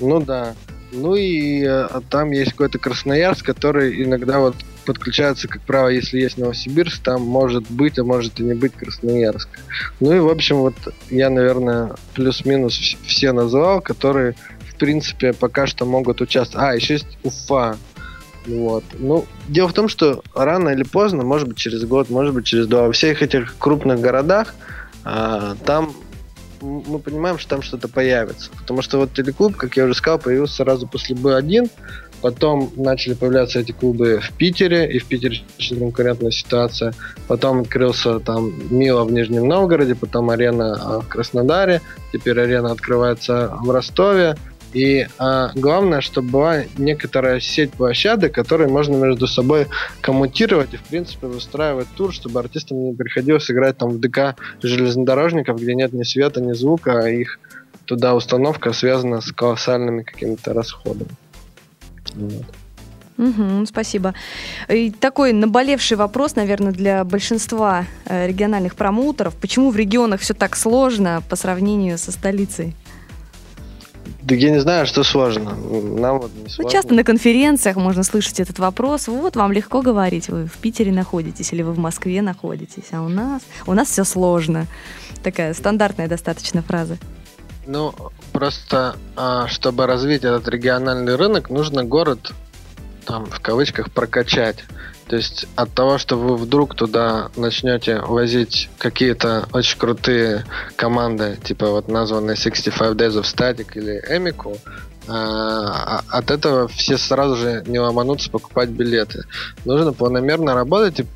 Ну 0.00 0.20
да. 0.20 0.54
Ну 0.94 1.16
и 1.16 1.64
а, 1.64 2.00
там 2.08 2.30
есть 2.30 2.52
какой-то 2.52 2.78
Красноярск, 2.78 3.44
который 3.44 4.02
иногда 4.02 4.38
вот 4.38 4.54
подключается, 4.86 5.48
как 5.48 5.62
правило, 5.62 5.88
если 5.88 6.20
есть 6.20 6.38
Новосибирск, 6.38 7.02
там 7.02 7.22
может 7.22 7.70
быть, 7.70 7.98
а 7.98 8.04
может 8.04 8.38
и 8.40 8.42
не 8.44 8.54
быть 8.54 8.74
Красноярск. 8.74 9.48
Ну 10.00 10.14
и, 10.14 10.20
в 10.20 10.28
общем, 10.28 10.56
вот 10.56 10.74
я, 11.10 11.30
наверное, 11.30 11.94
плюс-минус 12.14 12.96
все 13.06 13.32
назвал, 13.32 13.80
которые, 13.80 14.34
в 14.68 14.76
принципе, 14.76 15.32
пока 15.32 15.66
что 15.66 15.84
могут 15.84 16.20
участвовать. 16.20 16.68
А, 16.68 16.74
еще 16.74 16.94
есть 16.94 17.18
Уфа. 17.22 17.76
Вот. 18.46 18.84
Ну, 18.98 19.24
дело 19.48 19.68
в 19.68 19.72
том, 19.72 19.88
что 19.88 20.22
рано 20.34 20.68
или 20.68 20.82
поздно, 20.82 21.24
может 21.24 21.48
быть, 21.48 21.56
через 21.56 21.84
год, 21.84 22.10
может 22.10 22.34
быть, 22.34 22.44
через 22.44 22.66
два, 22.66 22.86
во 22.86 22.92
всех 22.92 23.22
этих 23.22 23.56
крупных 23.58 24.00
городах 24.00 24.54
а, 25.02 25.56
там 25.64 25.94
мы 26.64 26.98
понимаем, 26.98 27.38
что 27.38 27.50
там 27.50 27.62
что-то 27.62 27.88
появится. 27.88 28.50
Потому 28.58 28.82
что 28.82 28.98
вот 28.98 29.12
телеклуб, 29.12 29.56
как 29.56 29.76
я 29.76 29.84
уже 29.84 29.94
сказал, 29.94 30.18
появился 30.18 30.56
сразу 30.56 30.86
после 30.86 31.14
Б1, 31.14 31.70
потом 32.22 32.72
начали 32.76 33.14
появляться 33.14 33.60
эти 33.60 33.72
клубы 33.72 34.20
в 34.22 34.32
Питере, 34.32 34.90
и 34.90 34.98
в 34.98 35.04
Питере 35.04 35.42
очень 35.58 35.78
конкурентная 35.78 36.30
ситуация. 36.30 36.94
Потом 37.28 37.60
открылся 37.60 38.18
там 38.18 38.52
Мила 38.70 39.04
в 39.04 39.12
Нижнем 39.12 39.46
Новгороде, 39.46 39.94
потом 39.94 40.30
арена 40.30 40.74
а, 40.80 41.00
в 41.00 41.08
Краснодаре, 41.08 41.82
теперь 42.12 42.40
арена 42.40 42.72
открывается 42.72 43.52
в 43.62 43.70
Ростове. 43.70 44.36
И 44.74 45.06
а, 45.18 45.52
главное, 45.54 46.00
чтобы 46.00 46.28
была 46.30 46.64
некоторая 46.76 47.38
сеть 47.38 47.72
площадок, 47.72 48.32
которые 48.32 48.68
можно 48.68 48.96
между 48.96 49.28
собой 49.28 49.68
коммутировать 50.00 50.74
и, 50.74 50.76
в 50.76 50.82
принципе, 50.82 51.28
выстраивать 51.28 51.86
тур, 51.96 52.12
чтобы 52.12 52.40
артистам 52.40 52.84
не 52.84 52.92
приходилось 52.92 53.48
играть 53.50 53.78
там 53.78 53.90
в 53.90 54.00
ДК 54.00 54.34
железнодорожников, 54.62 55.60
где 55.60 55.74
нет 55.76 55.92
ни 55.92 56.02
света, 56.02 56.40
ни 56.40 56.52
звука, 56.52 56.98
а 57.04 57.08
их 57.08 57.38
туда 57.84 58.14
установка 58.14 58.72
связана 58.72 59.20
с 59.20 59.30
колоссальными 59.30 60.02
какими-то 60.02 60.52
расходами. 60.52 61.10
Вот. 62.14 62.44
Угу, 63.16 63.66
спасибо. 63.66 64.12
И 64.68 64.90
такой 64.90 65.32
наболевший 65.32 65.96
вопрос, 65.96 66.34
наверное, 66.34 66.72
для 66.72 67.04
большинства 67.04 67.86
э, 68.06 68.26
региональных 68.26 68.74
промоутеров. 68.74 69.36
Почему 69.36 69.70
в 69.70 69.76
регионах 69.76 70.20
все 70.20 70.34
так 70.34 70.56
сложно 70.56 71.22
по 71.28 71.36
сравнению 71.36 71.96
со 71.96 72.10
столицей? 72.10 72.74
Да 74.24 74.34
я 74.34 74.50
не 74.50 74.58
знаю, 74.60 74.86
что 74.86 75.04
сложно. 75.04 75.54
Нам 75.54 76.18
вот 76.18 76.32
не 76.34 76.44
Ну, 76.44 76.48
сложно. 76.48 76.70
часто 76.72 76.94
на 76.94 77.04
конференциях 77.04 77.76
можно 77.76 78.02
слышать 78.02 78.40
этот 78.40 78.58
вопрос. 78.58 79.06
Вот 79.06 79.36
вам 79.36 79.52
легко 79.52 79.82
говорить, 79.82 80.30
вы 80.30 80.46
в 80.46 80.56
Питере 80.56 80.92
находитесь 80.92 81.52
или 81.52 81.60
вы 81.60 81.72
в 81.72 81.78
Москве 81.78 82.22
находитесь, 82.22 82.84
а 82.92 83.02
у 83.02 83.08
нас 83.08 83.42
у 83.66 83.74
нас 83.74 83.88
все 83.88 84.04
сложно. 84.04 84.66
Такая 85.22 85.52
стандартная 85.52 86.08
достаточно 86.08 86.62
фраза. 86.62 86.96
Ну, 87.66 87.94
просто, 88.32 88.96
а, 89.16 89.46
чтобы 89.48 89.86
развить 89.86 90.24
этот 90.24 90.48
региональный 90.48 91.16
рынок, 91.16 91.50
нужно 91.50 91.84
город, 91.84 92.32
там, 93.04 93.26
в 93.26 93.40
кавычках, 93.40 93.90
прокачать. 93.90 94.64
То 95.06 95.16
есть 95.16 95.46
от 95.54 95.72
того, 95.74 95.98
что 95.98 96.16
вы 96.16 96.36
вдруг 96.36 96.74
туда 96.74 97.30
начнете 97.36 98.00
возить 98.00 98.70
какие-то 98.78 99.46
очень 99.52 99.78
крутые 99.78 100.44
команды, 100.76 101.38
типа 101.44 101.70
вот 101.70 101.88
названные 101.88 102.36
65 102.36 102.96
Days 102.96 103.20
of 103.20 103.24
Static 103.24 103.72
или 103.74 104.02
Эмику, 104.08 104.56
а, 105.06 106.00
а, 106.08 106.18
от 106.18 106.30
этого 106.30 106.68
все 106.68 106.96
сразу 106.96 107.36
же 107.36 107.62
не 107.66 107.78
ломанутся 107.78 108.30
покупать 108.30 108.70
билеты. 108.70 109.24
Нужно 109.66 109.92
планомерно 109.92 110.54
работать 110.54 111.00
и 111.00 111.06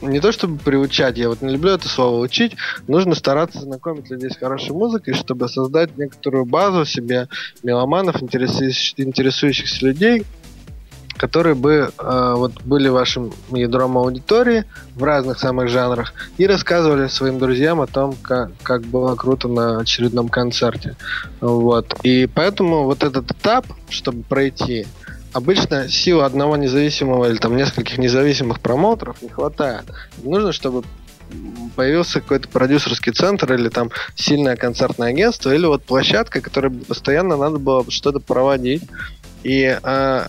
не 0.00 0.20
то 0.20 0.30
чтобы 0.32 0.58
приучать, 0.58 1.18
я 1.18 1.28
вот 1.28 1.42
не 1.42 1.54
люблю 1.54 1.72
это 1.72 1.88
слово 1.88 2.20
учить, 2.20 2.54
нужно 2.86 3.14
стараться 3.14 3.60
знакомить 3.60 4.10
людей 4.10 4.30
с 4.30 4.36
хорошей 4.36 4.70
музыкой, 4.70 5.14
чтобы 5.14 5.48
создать 5.48 5.96
некоторую 5.96 6.44
базу 6.44 6.84
себе 6.84 7.28
меломанов, 7.62 8.22
интересующих- 8.22 8.94
интересующихся 8.96 9.84
людей, 9.84 10.24
которые 11.18 11.54
бы 11.54 11.90
э, 11.98 12.34
вот 12.36 12.62
были 12.62 12.88
вашим 12.88 13.32
ядром 13.50 13.98
аудитории 13.98 14.64
в 14.94 15.02
разных 15.02 15.38
самых 15.38 15.68
жанрах 15.68 16.14
и 16.38 16.46
рассказывали 16.46 17.08
своим 17.08 17.38
друзьям 17.38 17.80
о 17.80 17.86
том, 17.86 18.14
как, 18.22 18.50
как 18.62 18.82
было 18.82 19.14
круто 19.16 19.48
на 19.48 19.80
очередном 19.80 20.28
концерте. 20.28 20.96
Вот. 21.40 21.94
И 22.02 22.26
поэтому 22.32 22.84
вот 22.84 23.02
этот 23.02 23.30
этап, 23.30 23.66
чтобы 23.90 24.22
пройти, 24.22 24.86
обычно 25.32 25.88
силы 25.88 26.24
одного 26.24 26.56
независимого 26.56 27.28
или 27.28 27.36
там 27.36 27.56
нескольких 27.56 27.98
независимых 27.98 28.60
промоутеров 28.60 29.20
не 29.20 29.28
хватает. 29.28 29.84
Нужно, 30.22 30.52
чтобы 30.52 30.84
появился 31.76 32.20
какой-то 32.20 32.48
продюсерский 32.48 33.12
центр 33.12 33.52
или 33.52 33.68
там 33.68 33.90
сильное 34.14 34.56
концертное 34.56 35.08
агентство 35.08 35.54
или 35.54 35.66
вот 35.66 35.84
площадка, 35.84 36.40
которой 36.40 36.70
постоянно 36.70 37.36
надо 37.36 37.58
было 37.58 37.84
что-то 37.90 38.20
проводить. 38.20 38.82
И 39.42 39.78
э, 39.80 40.22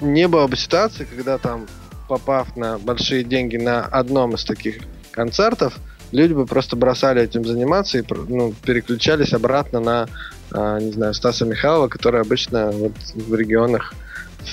не 0.00 0.28
было 0.28 0.46
бы 0.46 0.56
ситуации, 0.56 1.04
когда 1.04 1.38
там, 1.38 1.66
попав 2.08 2.56
на 2.56 2.78
большие 2.78 3.24
деньги 3.24 3.56
на 3.56 3.84
одном 3.84 4.34
из 4.34 4.44
таких 4.44 4.78
концертов, 5.10 5.78
люди 6.12 6.32
бы 6.32 6.46
просто 6.46 6.76
бросали 6.76 7.22
этим 7.22 7.44
заниматься 7.44 7.98
и 7.98 8.04
ну, 8.28 8.54
переключались 8.62 9.32
обратно 9.32 9.80
на, 9.80 10.08
э, 10.52 10.78
не 10.80 10.92
знаю, 10.92 11.14
Стаса 11.14 11.44
Михайлова, 11.44 11.88
который 11.88 12.20
обычно 12.20 12.70
вот 12.70 12.92
в 13.14 13.34
регионах 13.34 13.94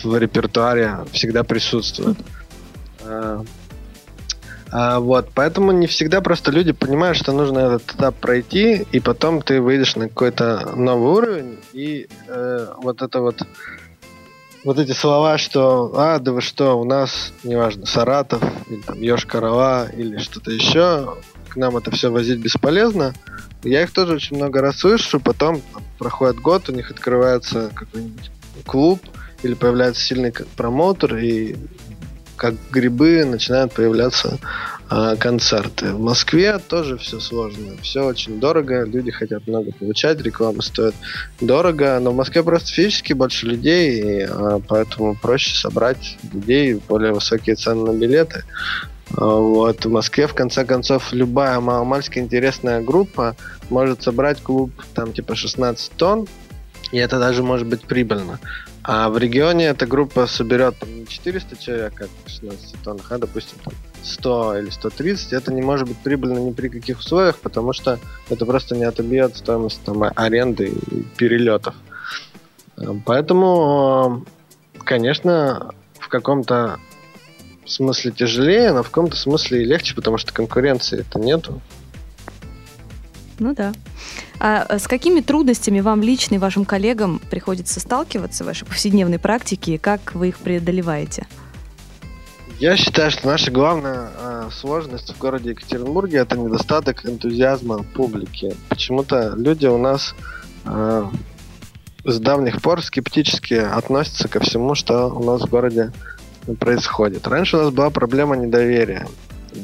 в 0.04 0.18
репертуаре 0.18 1.00
всегда 1.12 1.44
присутствует. 1.44 2.18
Э, 3.02 3.44
а, 4.72 5.00
вот, 5.00 5.30
поэтому 5.34 5.72
не 5.72 5.88
всегда 5.88 6.22
просто 6.22 6.52
люди 6.52 6.74
понимают, 6.74 7.18
что 7.18 7.32
нужно 7.32 7.60
этот 7.60 7.94
этап 7.94 8.16
пройти, 8.16 8.86
и 8.92 9.00
потом 9.00 9.42
ты 9.42 9.62
выйдешь 9.62 9.96
на 9.96 10.10
какой-то 10.10 10.74
новый 10.76 11.14
уровень, 11.14 11.60
и 11.72 12.08
э, 12.28 12.68
вот 12.78 13.02
это 13.02 13.22
вот 13.22 13.42
вот 14.66 14.80
эти 14.80 14.92
слова, 14.94 15.38
что 15.38 15.94
а, 15.96 16.18
да 16.18 16.34
вы 16.34 16.42
что, 16.42 16.78
у 16.78 16.84
нас, 16.84 17.32
неважно, 17.44 17.86
Саратов, 17.86 18.42
или 18.68 18.82
там 18.82 19.00
Йошкар-Ола, 19.00 19.96
или 19.96 20.18
что-то 20.18 20.52
еще, 20.52 21.18
к 21.50 21.56
нам 21.56 21.78
это 21.78 21.92
все 21.92 22.12
возить 22.12 22.40
бесполезно. 22.40 23.14
Я 23.64 23.84
их 23.84 23.92
тоже 23.92 24.16
очень 24.16 24.38
много 24.38 24.62
раз 24.62 24.80
слышу, 24.80 25.20
потом 25.20 25.62
проходит 26.00 26.42
год, 26.42 26.68
у 26.68 26.74
них 26.74 26.90
открывается 26.90 27.70
какой-нибудь 27.76 28.32
клуб, 28.66 29.02
или 29.44 29.54
появляется 29.54 30.04
сильный 30.04 30.34
промоутер, 30.58 31.18
и 31.18 31.56
как 32.36 32.56
грибы 32.72 33.26
начинают 33.26 33.74
появляться 33.74 34.40
а, 34.88 35.16
концерты. 35.16 35.94
В 35.94 36.00
Москве 36.00 36.60
тоже 36.60 36.98
все 36.98 37.20
сложно, 37.20 37.76
все 37.82 38.04
очень 38.04 38.40
дорого, 38.40 38.84
люди 38.84 39.10
хотят 39.10 39.48
много 39.48 39.72
получать, 39.72 40.22
реклама 40.22 40.62
стоит 40.62 40.94
дорого, 41.42 41.98
но 42.00 42.12
в 42.12 42.16
Москве 42.16 42.44
просто 42.44 42.70
физически 42.70 43.14
больше 43.14 43.48
людей, 43.48 44.02
и, 44.02 44.28
а, 44.30 44.62
поэтому 44.68 45.16
проще 45.16 45.56
собрать 45.56 46.18
людей, 46.32 46.80
более 46.88 47.14
высокие 47.14 47.56
цены 47.56 47.92
на 47.92 47.98
билеты. 47.98 48.44
А, 49.18 49.26
Вот. 49.26 49.86
В 49.86 49.90
Москве, 49.90 50.28
в 50.28 50.36
конце 50.36 50.66
концов, 50.66 51.14
любая 51.14 51.60
маломальски 51.60 52.20
интересная 52.20 52.82
группа 52.82 53.36
может 53.70 54.04
собрать 54.04 54.42
клуб 54.42 54.72
там 54.94 55.14
типа 55.14 55.36
16 55.36 55.94
тонн, 55.94 56.28
и 56.92 56.98
это 56.98 57.18
даже 57.18 57.42
может 57.42 57.68
быть 57.68 57.82
прибыльно. 57.82 58.40
А 58.88 59.10
в 59.10 59.18
регионе 59.18 59.66
эта 59.66 59.88
группа 59.88 60.28
соберет 60.28 60.78
там, 60.78 60.96
не 60.96 61.08
400 61.08 61.58
человек, 61.58 61.96
как 61.96 62.10
в 62.24 62.30
16 62.30 62.84
тоннах, 62.84 63.12
а, 63.12 63.18
допустим, 63.18 63.58
там 63.64 63.74
100 64.04 64.60
или 64.60 64.70
130. 64.70 65.34
Это 65.34 65.52
не 65.52 65.64
может 65.64 65.88
быть 65.88 65.98
прибыльно 65.98 66.38
ни 66.38 66.52
при 66.52 66.68
каких 66.70 67.00
условиях, 67.00 67.38
потому 67.40 67.74
что 67.74 68.00
это 68.30 68.46
просто 68.46 68.76
не 68.76 68.84
отобьет 68.84 69.38
стоимость 69.38 69.82
там, 69.84 70.04
аренды 70.16 70.68
и 70.68 71.02
перелетов. 71.18 71.74
А, 72.78 72.96
Поэтому, 73.04 74.24
э, 74.76 74.80
конечно, 74.84 75.74
в 75.98 76.08
каком-то 76.08 76.80
смысле 77.66 78.12
тяжелее, 78.12 78.72
но 78.72 78.84
в 78.84 78.90
каком-то 78.90 79.18
смысле 79.18 79.64
и 79.64 79.66
легче, 79.66 79.96
потому 79.96 80.20
что 80.20 80.32
конкуренции 80.32 81.00
это 81.00 81.18
нету. 81.20 81.60
Ну 83.40 83.54
да. 83.54 83.74
А 84.40 84.66
э, 84.70 84.80
с 84.80 84.88
какими 84.88 85.22
трудностями 85.22 85.80
вам 85.80 86.02
лично 86.02 86.36
и 86.36 86.38
вашим 86.38 86.66
коллегам 86.66 87.20
приходится 87.30 87.80
сталкиваться 87.80 88.44
в 88.44 88.48
вашей 88.48 88.66
повседневной 88.66 89.20
практике, 89.20 89.76
и 89.76 89.78
как 89.78 90.16
вы 90.16 90.30
их 90.30 90.38
преодолеваете? 90.38 91.28
Я 92.60 92.78
считаю, 92.78 93.12
что 93.12 93.28
наша 93.28 93.52
главная 93.52 94.10
э, 94.18 94.50
сложность 94.52 95.14
в 95.14 95.18
городе 95.18 95.50
Екатеринбурге 95.50 96.20
это 96.20 96.38
недостаток 96.38 97.06
энтузиазма 97.06 97.84
публики. 97.84 98.56
Почему-то 98.70 99.34
люди 99.36 99.66
у 99.66 99.78
нас 99.78 100.16
э, 100.64 101.06
с 102.06 102.20
давних 102.20 102.62
пор 102.62 102.82
скептически 102.82 103.56
относятся 103.56 104.30
ко 104.30 104.40
всему, 104.40 104.74
что 104.74 105.08
у 105.08 105.24
нас 105.24 105.42
в 105.42 105.50
городе 105.50 105.92
происходит. 106.60 107.28
Раньше 107.28 107.58
у 107.58 107.64
нас 107.64 107.74
была 107.74 107.90
проблема 107.90 108.38
недоверия. 108.38 109.08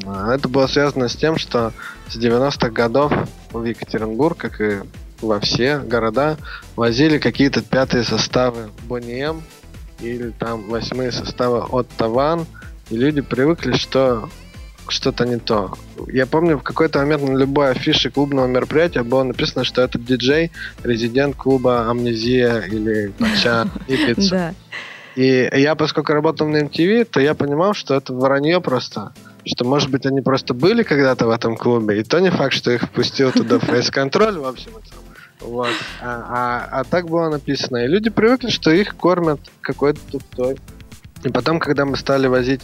А 0.06 0.34
Это 0.34 0.50
было 0.50 0.68
связано 0.68 1.08
с 1.08 1.16
тем, 1.16 1.38
что 1.38 1.72
с 2.10 2.18
90-х 2.18 2.70
годов 2.70 3.14
в 3.52 3.64
Екатеринбург, 3.64 4.38
как 4.38 4.62
и 4.62 4.80
во 5.22 5.40
все 5.40 5.80
города, 5.80 6.38
возили 6.76 7.18
какие-то 7.18 7.62
пятые 7.62 8.04
составы 8.04 8.70
Бонни 8.88 9.22
М 9.22 9.44
или 10.00 10.30
там 10.32 10.64
восьмые 10.70 11.12
составы 11.12 11.60
от 11.60 11.88
Таван, 11.90 12.46
и 12.90 12.98
люди 12.98 13.22
привыкли, 13.22 13.74
что 13.74 14.30
что-то 14.88 15.26
не 15.26 15.38
то. 15.38 15.74
Я 16.08 16.26
помню, 16.26 16.58
в 16.58 16.64
какой-то 16.64 17.00
момент 17.00 17.24
на 17.24 17.38
любой 17.38 17.72
афише 17.72 18.10
клубного 18.10 18.48
мероприятия 18.48 19.04
было 19.04 19.24
написано, 19.24 19.64
что 19.64 19.82
этот 19.82 20.04
диджей 20.04 20.52
резидент 20.84 21.36
клуба 21.36 21.90
Амнезия 21.90 22.62
или 22.62 23.14
Пача 23.18 23.68
Ипица. 23.88 24.30
Да. 24.30 24.54
И 25.16 25.50
я, 25.54 25.76
поскольку 25.76 26.14
работал 26.14 26.48
на 26.48 26.64
MTV, 26.64 27.06
то 27.06 27.20
я 27.20 27.34
понимал, 27.34 27.74
что 27.74 27.96
это 27.96 28.14
вранье 28.14 28.62
просто. 28.62 29.14
Что, 29.46 29.66
может 29.66 29.90
быть, 29.90 30.06
они 30.06 30.22
просто 30.22 30.54
были 30.54 30.84
когда-то 30.84 31.26
в 31.26 31.30
этом 31.32 31.58
клубе, 31.58 32.00
и 32.00 32.04
то 32.04 32.20
не 32.20 32.30
факт, 32.30 32.54
что 32.54 32.72
их 32.72 32.84
впустил 32.84 33.32
туда 33.32 33.60
фейс-контроль, 33.60 34.38
в 34.38 34.46
общем 34.46 34.72
и 34.72 34.88
целом. 34.88 35.06
Вот. 35.40 35.74
А, 36.02 36.26
а- 36.72 36.80
а 36.80 36.84
так 36.84 37.10
было 37.10 37.30
написано. 37.30 37.78
И 37.78 37.88
люди 37.88 38.10
привыкли, 38.10 38.50
что 38.50 38.72
их 38.72 38.96
кормят 38.96 39.40
какой-то 39.62 40.00
тупой. 40.12 40.58
И 41.24 41.30
потом, 41.30 41.60
когда 41.60 41.86
мы 41.86 41.98
стали 41.98 42.28
возить 42.28 42.62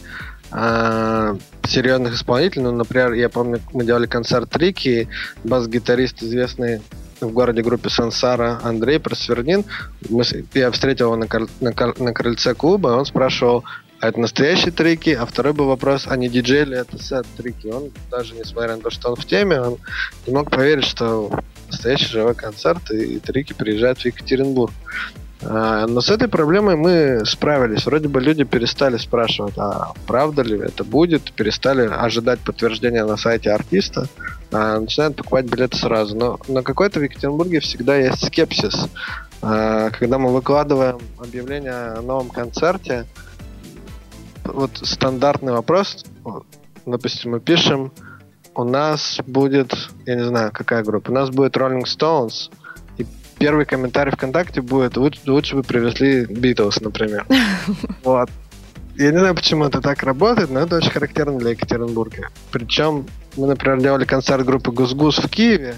а, 0.52 1.36
серьезных 1.68 2.14
исполнителей, 2.14 2.64
ну, 2.64 2.72
например, 2.72 3.14
я 3.14 3.30
помню, 3.30 3.60
мы 3.74 3.84
делали 3.84 4.08
концерт 4.08 4.56
Рики, 4.56 5.10
бас-гитарист, 5.44 6.24
известный 6.24 6.82
в 7.20 7.32
городе 7.32 7.64
группе 7.64 7.90
Сансара 7.90 8.60
Андрей 8.64 9.00
Просвернин, 9.00 9.66
мы, 10.10 10.24
я 10.54 10.72
встретил 10.72 11.14
его 11.14 11.16
на, 11.16 11.28
на, 11.60 11.94
на 11.98 12.14
крыльце 12.14 12.54
клуба, 12.54 12.92
и 12.92 12.94
он 12.94 13.06
спрашивал, 13.06 13.64
а 14.00 14.10
это 14.10 14.20
настоящие 14.20 14.72
трики? 14.72 15.10
А 15.10 15.26
второй 15.26 15.54
был 15.54 15.68
вопрос, 15.68 16.06
а 16.08 16.16
не 16.18 16.30
диджей 16.30 16.66
ли 16.66 16.78
это 16.78 17.02
сет 17.02 17.26
трики? 17.36 17.68
Он 17.68 17.92
даже, 18.12 18.36
несмотря 18.36 18.76
на 18.76 18.82
то, 18.82 18.90
что 18.90 19.10
он 19.10 19.16
в 19.16 19.26
теме, 19.26 19.60
он 19.60 19.78
не 20.26 20.34
мог 20.34 20.52
поверить, 20.52 20.86
что 20.86 21.32
настоящий 21.68 22.08
живой 22.08 22.36
концерт 22.36 22.92
и, 22.92 23.16
и 23.16 23.20
трики 23.20 23.54
приезжают 23.54 24.00
в 24.00 24.06
Екатеринбург. 24.06 24.72
А, 25.42 25.88
Но 25.88 26.02
с 26.02 26.10
этой 26.10 26.28
проблемой 26.28 26.76
мы 26.76 27.26
справились. 27.26 27.86
Вроде 27.86 28.08
бы 28.08 28.22
люди 28.22 28.44
перестали 28.44 28.98
спрашивать, 28.98 29.58
а 29.58 29.94
правда 30.06 30.42
ли 30.42 30.60
это 30.60 30.84
будет, 30.84 31.32
перестали 31.32 31.88
ожидать 31.88 32.40
подтверждения 32.40 33.06
на 33.06 33.18
сайте 33.18 33.52
артиста, 33.52 34.08
а 34.52 34.80
начинают 34.80 35.16
покупать 35.16 35.46
билеты 35.46 35.78
сразу. 35.78 36.16
Но 36.16 36.40
на 36.48 36.64
какой-то 36.64 37.00
в 37.00 37.04
Екатеринбурге 37.04 37.60
всегда 37.60 37.98
есть 37.98 38.26
скепсис. 38.26 38.88
э, 39.42 39.92
когда 39.98 40.18
мы 40.18 40.34
выкладываем 40.34 41.00
объявление 41.20 41.74
о 41.74 42.02
новом 42.02 42.30
концерте, 42.30 43.06
вот 44.54 44.72
стандартный 44.84 45.54
вопрос, 45.54 46.06
допустим, 46.86 47.32
мы 47.32 47.40
пишем, 47.40 47.92
у 48.56 48.64
нас 48.64 49.20
будет, 49.26 49.74
я 50.06 50.16
не 50.16 50.26
знаю, 50.26 50.52
какая 50.52 50.84
группа, 50.84 51.12
у 51.12 51.14
нас 51.14 51.30
будет 51.30 51.56
Rolling 51.56 51.84
Stones, 51.84 52.52
и 52.98 53.06
первый 53.38 53.66
комментарий 53.66 54.12
ВКонтакте 54.12 54.62
будет, 54.62 54.98
лучше, 54.98 55.20
лучше 55.28 55.56
бы 55.56 55.64
привезли 55.64 56.26
Битлз, 56.26 56.82
например. 56.82 57.26
Вот. 58.04 58.30
Я 58.96 59.12
не 59.12 59.20
знаю, 59.20 59.36
почему 59.36 59.66
это 59.66 59.80
так 59.80 60.02
работает, 60.02 60.50
но 60.50 60.62
это 60.62 60.78
очень 60.78 60.90
характерно 60.90 61.38
для 61.38 61.52
Екатеринбурга. 61.52 62.30
Причем 62.52 63.06
мы, 63.36 63.46
например, 63.46 63.80
делали 63.80 64.06
концерт 64.06 64.44
группы 64.44 64.72
Гусгус 64.72 65.20
в 65.20 65.30
Киеве, 65.30 65.76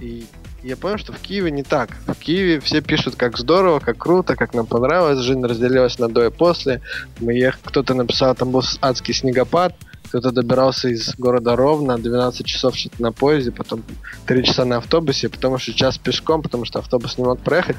и 0.00 0.26
я 0.62 0.76
понял, 0.76 0.98
что 0.98 1.12
в 1.12 1.18
Киеве 1.18 1.50
не 1.50 1.62
так. 1.62 1.90
В 2.06 2.14
Киеве 2.14 2.60
все 2.60 2.80
пишут, 2.80 3.16
как 3.16 3.38
здорово, 3.38 3.80
как 3.80 3.98
круто, 3.98 4.36
как 4.36 4.54
нам 4.54 4.66
понравилось. 4.66 5.18
Жизнь 5.18 5.44
разделилась 5.44 5.98
на 5.98 6.08
до 6.08 6.26
и 6.26 6.30
после. 6.30 6.82
Мы 7.20 7.34
ех... 7.34 7.58
Кто-то 7.62 7.94
написал, 7.94 8.34
там 8.34 8.50
был 8.50 8.62
адский 8.80 9.14
снегопад. 9.14 9.74
Кто-то 10.10 10.32
добирался 10.32 10.88
из 10.88 11.14
города 11.16 11.54
Ровно, 11.54 11.96
12 11.96 12.44
часов 12.44 12.74
что-то 12.74 13.00
на 13.00 13.12
поезде, 13.12 13.52
потом 13.52 13.84
3 14.26 14.44
часа 14.44 14.64
на 14.64 14.78
автобусе, 14.78 15.28
потому 15.28 15.58
что 15.58 15.72
час 15.72 15.98
пешком, 15.98 16.42
потому 16.42 16.64
что 16.64 16.80
автобус 16.80 17.16
не 17.16 17.22
мог 17.22 17.38
проехать. 17.38 17.76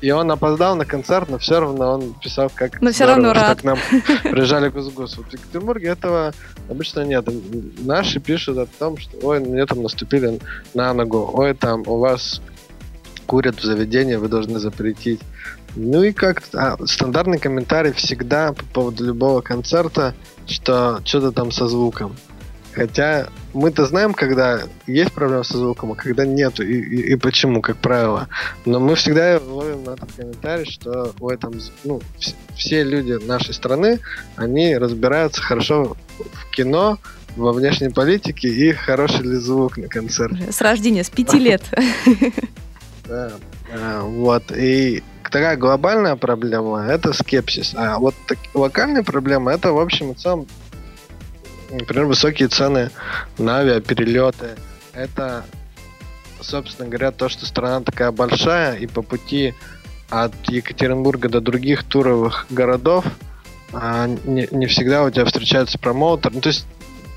И, 0.00 0.12
он 0.12 0.30
опоздал 0.30 0.76
на 0.76 0.84
концерт, 0.84 1.28
но 1.28 1.38
все 1.38 1.58
равно 1.58 1.94
он 1.94 2.14
писал, 2.14 2.48
как 2.54 2.80
Но 2.80 2.92
все 2.92 3.06
равно 3.06 3.32
рад. 3.32 3.60
к 3.60 3.64
нам 3.64 3.78
приезжали 4.22 4.68
гус-гус. 4.68 5.16
В 5.16 5.32
Екатеринбурге 5.32 5.88
этого 5.88 6.32
обычно 6.70 7.00
нет. 7.00 7.28
Наши 7.78 8.20
пишут 8.20 8.58
о 8.58 8.66
том, 8.66 8.96
что 8.96 9.18
ой, 9.22 9.40
мне 9.40 9.66
там 9.66 9.82
наступили 9.82 10.38
на 10.74 10.94
ногу, 10.94 11.28
ой, 11.34 11.54
там 11.54 11.82
у 11.86 11.98
вас 11.98 12.40
курят 13.26 13.56
в 13.56 13.64
заведении, 13.64 14.14
вы 14.14 14.28
должны 14.28 14.60
запретить. 14.60 15.20
Ну 15.76 16.04
и 16.04 16.12
как 16.12 16.42
а, 16.54 16.76
стандартный 16.86 17.38
комментарий 17.38 17.92
всегда 17.92 18.52
по 18.52 18.64
поводу 18.66 19.04
любого 19.04 19.40
концерта, 19.40 20.14
что 20.46 21.00
что-то 21.04 21.32
там 21.32 21.50
со 21.50 21.68
звуком. 21.68 22.16
Хотя 22.72 23.28
мы-то 23.52 23.86
знаем, 23.86 24.14
когда 24.14 24.62
есть 24.88 25.12
проблема 25.12 25.44
со 25.44 25.58
звуком, 25.58 25.92
а 25.92 25.94
когда 25.94 26.26
нету, 26.26 26.64
и, 26.64 26.74
и, 26.74 27.12
и 27.12 27.16
почему, 27.16 27.62
как 27.62 27.76
правило. 27.76 28.28
Но 28.64 28.80
мы 28.80 28.96
всегда 28.96 29.40
ловим 29.40 29.84
на 29.84 29.90
этот 29.90 30.12
комментарий, 30.12 30.64
что 30.64 31.12
в 31.16 31.28
этом, 31.28 31.54
ну, 31.84 32.00
все, 32.18 32.34
все 32.56 32.82
люди 32.82 33.12
нашей 33.24 33.54
страны, 33.54 34.00
они 34.34 34.76
разбираются 34.76 35.40
хорошо 35.40 35.96
в 36.18 36.50
кино, 36.50 36.98
во 37.36 37.52
внешней 37.52 37.88
политике 37.90 38.48
и 38.48 38.72
хороший 38.72 39.22
ли 39.22 39.36
звук 39.36 39.76
на 39.76 39.88
концерте. 39.88 40.50
С 40.50 40.60
рождения, 40.60 41.04
с 41.04 41.10
пяти 41.10 41.38
лет. 41.38 41.62
Да, 43.06 43.32
а, 43.70 44.02
вот. 44.02 44.44
И 44.50 45.02
такая 45.34 45.56
глобальная 45.56 46.14
проблема– 46.14 46.86
это 46.88 47.12
скепсис. 47.12 47.74
А 47.76 47.98
вот 47.98 48.14
так, 48.28 48.38
локальная 48.54 49.02
проблема– 49.02 49.52
это, 49.54 49.72
в 49.72 49.80
общем 49.80 50.12
и 50.12 50.14
целом, 50.14 50.46
например, 51.72 52.04
высокие 52.04 52.46
цены 52.46 52.92
на 53.36 53.58
авиаперелеты. 53.58 54.50
Это, 54.92 55.44
собственно 56.40 56.88
говоря, 56.88 57.10
то, 57.10 57.28
что 57.28 57.46
страна 57.46 57.80
такая 57.80 58.12
большая, 58.12 58.76
и 58.76 58.86
по 58.86 59.02
пути 59.02 59.54
от 60.08 60.32
Екатеринбурга 60.44 61.28
до 61.28 61.40
других 61.40 61.82
туровых 61.82 62.46
городов 62.48 63.04
а, 63.72 64.06
не, 64.06 64.46
не 64.52 64.66
всегда 64.66 65.02
у 65.02 65.10
тебя 65.10 65.24
встречается 65.24 65.80
промоутер. 65.80 66.32
Ну, 66.32 66.42
то 66.42 66.50
есть 66.50 66.64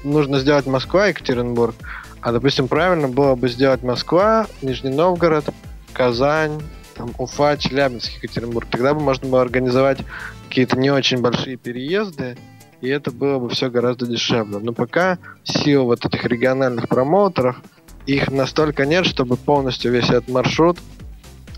нужно 0.04 0.40
сделать 0.40 0.66
Москва, 0.66 1.06
Екатеринбург, 1.06 1.76
а, 2.22 2.32
допустим, 2.32 2.68
правильно 2.68 3.10
было 3.10 3.36
бы 3.36 3.48
сделать 3.48 3.84
Москва, 3.84 4.48
Нижний 4.64 4.90
Новгород, 4.90 5.46
Казань, 5.94 6.64
там, 6.98 7.14
Уфа, 7.18 7.58
Челябинск, 7.58 8.12
Екатеринбург. 8.22 8.68
Тогда 8.70 8.94
бы 8.94 9.02
можно 9.02 9.28
было 9.28 9.42
организовать 9.42 10.00
какие-то 10.48 10.78
не 10.78 10.90
очень 10.90 11.22
большие 11.22 11.58
переезды, 11.58 12.38
и 12.82 12.90
это 12.90 13.12
было 13.12 13.40
бы 13.40 13.50
все 13.50 13.70
гораздо 13.70 14.08
дешевле. 14.08 14.60
Но 14.60 14.74
пока 14.74 15.18
сил 15.44 15.86
вот 15.86 16.06
этих 16.06 16.24
региональных 16.26 16.88
промоутеров, 16.88 17.58
их 18.06 18.32
настолько 18.32 18.86
нет, 18.86 19.06
чтобы 19.06 19.36
полностью 19.36 19.92
весь 19.92 20.10
этот 20.10 20.30
маршрут 20.30 20.78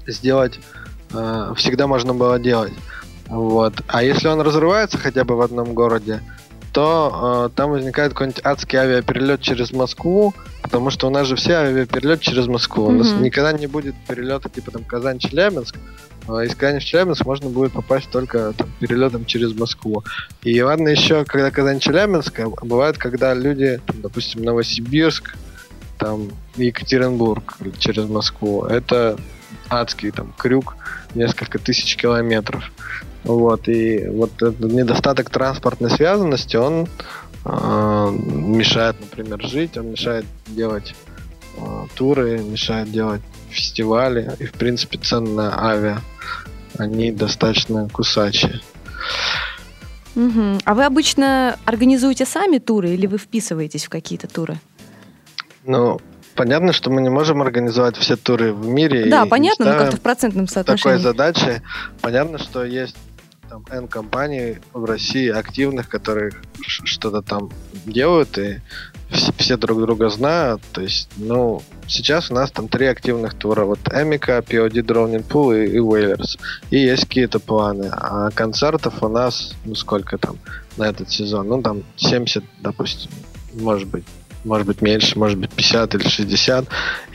сделать 0.08 0.60
э, 1.14 1.54
всегда 1.56 1.88
можно 1.88 2.14
было 2.14 2.40
делать. 2.40 2.74
Вот. 3.28 3.82
А 3.88 4.04
если 4.04 4.28
он 4.28 4.42
разрывается 4.42 4.98
хотя 4.98 5.24
бы 5.24 5.36
в 5.36 5.42
одном 5.42 5.74
городе, 5.74 6.22
то 6.72 7.50
э, 7.52 7.56
там 7.56 7.72
возникает 7.72 8.14
какой-нибудь 8.14 8.42
адский 8.44 8.78
авиаперелет 8.78 9.42
через 9.42 9.72
Москву, 9.72 10.34
потому 10.62 10.90
что 10.90 11.08
у 11.08 11.10
нас 11.10 11.28
же 11.28 11.36
все 11.36 11.56
авиаперелет 11.56 12.22
через 12.22 12.48
Москву. 12.48 12.88
Mm-hmm. 12.88 12.96
У 12.96 12.98
нас 12.98 13.12
никогда 13.14 13.54
не 13.54 13.68
будет 13.68 13.96
перелета 14.08 14.50
типа 14.50 14.72
там 14.72 14.84
Казань-Челябинск. 14.84 15.78
А 16.28 16.44
из 16.44 16.54
Казани 16.56 16.80
в 16.80 16.86
Челябинск 16.86 17.26
можно 17.26 17.50
будет 17.50 17.72
попасть 17.72 18.10
только 18.12 18.54
там, 18.54 18.70
перелетом 18.80 19.26
через 19.26 19.58
Москву. 19.58 20.04
И 20.44 20.62
ладно 20.62 20.90
еще, 20.90 21.26
когда 21.26 21.50
Казань-Челябинск, 21.50 22.40
а 22.40 22.50
бывает, 22.66 22.98
когда 22.98 23.34
люди, 23.34 23.82
там, 23.86 24.02
допустим, 24.02 24.44
Новосибирск, 24.44 25.36
там 25.98 26.30
Екатеринбург 26.56 27.58
через 27.80 28.08
Москву. 28.08 28.64
Это 28.66 29.18
адский 29.70 30.12
там 30.12 30.34
крюк, 30.38 30.76
несколько 31.16 31.60
тысяч 31.60 31.96
километров. 31.96 32.72
Вот, 33.24 33.68
и 33.68 34.08
вот 34.08 34.32
этот 34.36 34.60
недостаток 34.60 35.30
транспортной 35.30 35.90
связанности, 35.92 36.56
он 36.56 36.88
э, 37.46 38.12
мешает, 38.12 38.96
например, 39.00 39.46
жить, 39.46 39.78
он 39.78 39.92
мешает 39.92 40.26
делать 40.48 40.96
э, 41.58 41.86
туры, 41.96 42.40
мешает 42.40 42.92
делать 42.92 43.22
фестивали, 43.50 44.32
и, 44.40 44.46
в 44.46 44.54
принципе, 44.54 44.98
цены 45.00 45.32
на 45.32 45.70
авиа, 45.70 46.00
они 46.78 47.12
достаточно 47.12 47.90
кусачие. 47.90 48.62
Угу. 50.16 50.60
А 50.66 50.74
вы 50.74 50.86
обычно 50.86 51.58
организуете 51.66 52.26
сами 52.26 52.58
туры 52.58 52.90
или 52.92 53.08
вы 53.08 53.18
вписываетесь 53.18 53.86
в 53.86 53.90
какие-то 53.90 54.28
туры? 54.28 54.60
Ну, 55.66 56.00
понятно, 56.36 56.74
что 56.74 56.90
мы 56.90 57.02
не 57.02 57.10
можем 57.10 57.42
организовать 57.42 57.98
все 57.98 58.16
туры 58.16 58.54
в 58.54 58.68
мире. 58.68 59.10
Да, 59.10 59.26
понятно, 59.26 59.66
но 59.66 59.78
как-то 59.78 59.98
в 59.98 60.02
процентном 60.02 60.48
соотношении. 60.48 60.98
Такой 60.98 61.04
задачи. 61.04 61.62
Понятно, 62.02 62.38
что 62.38 62.64
есть 62.64 62.96
там 63.50 63.66
N 63.72 63.88
компаний 63.88 64.60
в 64.74 64.86
России 64.86 65.28
активных, 65.30 65.90
которые 65.90 66.32
что-то 66.62 67.22
там 67.22 67.50
делают, 67.86 68.38
и 68.38 68.62
все, 69.10 69.32
все 69.38 69.58
друг 69.58 69.82
друга 69.82 70.10
знают. 70.10 70.62
То 70.72 70.82
есть, 70.82 71.10
ну, 71.18 71.62
сейчас 71.88 72.30
у 72.30 72.36
нас 72.36 72.52
там 72.52 72.68
три 72.68 72.86
активных 72.86 73.34
тура. 73.34 73.66
Вот 73.66 73.80
Эмика, 73.92 74.38
POD 74.40 74.86
Drowning 74.86 75.28
Pool 75.28 75.66
и, 75.66 75.72
и 75.72 75.80
Whalers. 75.80 76.40
И 76.70 76.78
есть 76.78 77.06
какие-то 77.06 77.40
планы. 77.40 77.90
А 77.92 78.30
концертов 78.32 79.02
у 79.02 79.08
нас, 79.08 79.56
ну, 79.66 79.74
сколько 79.76 80.18
там 80.18 80.38
на 80.78 80.84
этот 80.84 81.10
сезон? 81.10 81.48
Ну, 81.48 81.62
там 81.62 81.84
70, 81.98 82.44
допустим, 82.60 83.10
может 83.54 83.88
быть. 83.88 84.06
Может 84.46 84.68
быть 84.68 84.82
меньше, 84.82 85.20
может 85.20 85.38
быть 85.38 85.52
50 85.52 85.96
или 85.96 86.08
60. 86.08 86.66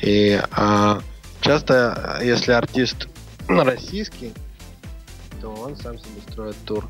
И 0.02 0.40
а, 0.50 1.00
часто, 1.40 2.20
если 2.22 2.52
артист 2.52 3.08
российский, 3.48 4.34
то 5.44 5.50
он 5.50 5.76
сам 5.76 5.98
себе 5.98 6.22
строит 6.30 6.56
тур. 6.64 6.88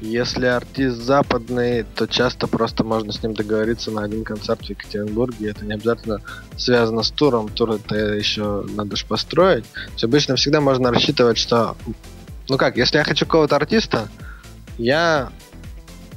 Если 0.00 0.46
артист 0.46 0.96
западный, 0.96 1.84
то 1.94 2.06
часто 2.06 2.46
просто 2.46 2.82
можно 2.82 3.12
с 3.12 3.22
ним 3.22 3.34
договориться 3.34 3.90
на 3.90 4.04
один 4.04 4.24
концерт 4.24 4.62
в 4.62 4.70
Екатеринбурге. 4.70 5.50
Это 5.50 5.66
не 5.66 5.74
обязательно 5.74 6.22
связано 6.56 7.02
с 7.02 7.10
туром. 7.10 7.50
Тур 7.50 7.72
это 7.72 7.94
еще 7.94 8.64
надо 8.74 8.96
же 8.96 9.04
построить. 9.04 9.66
То 9.98 10.06
обычно 10.06 10.36
всегда 10.36 10.62
можно 10.62 10.90
рассчитывать, 10.90 11.36
что... 11.36 11.76
Ну 12.48 12.56
как, 12.56 12.78
если 12.78 12.96
я 12.96 13.04
хочу 13.04 13.26
какого-то 13.26 13.56
артиста, 13.56 14.08
я 14.78 15.30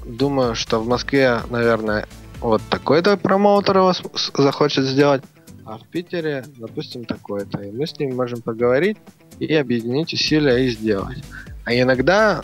думаю, 0.06 0.56
что 0.56 0.80
в 0.80 0.88
Москве, 0.88 1.41
наверное, 1.50 2.08
вот 2.39 2.62
такой-то 2.69 3.17
промоутер 3.17 3.78
его 3.78 3.93
захочет 4.38 4.86
сделать, 4.86 5.22
а 5.65 5.78
в 5.78 5.86
Питере, 5.88 6.46
допустим, 6.58 7.04
такой-то. 7.04 7.62
И 7.62 7.72
мы 7.72 7.88
с 7.88 8.00
ним 8.00 8.15
можем 8.15 8.41
поговорить 8.41 8.98
и 9.39 9.54
объединить 9.54 10.13
усилия 10.13 10.65
и 10.65 10.69
сделать. 10.69 11.24
А 11.65 11.73
иногда 11.73 12.41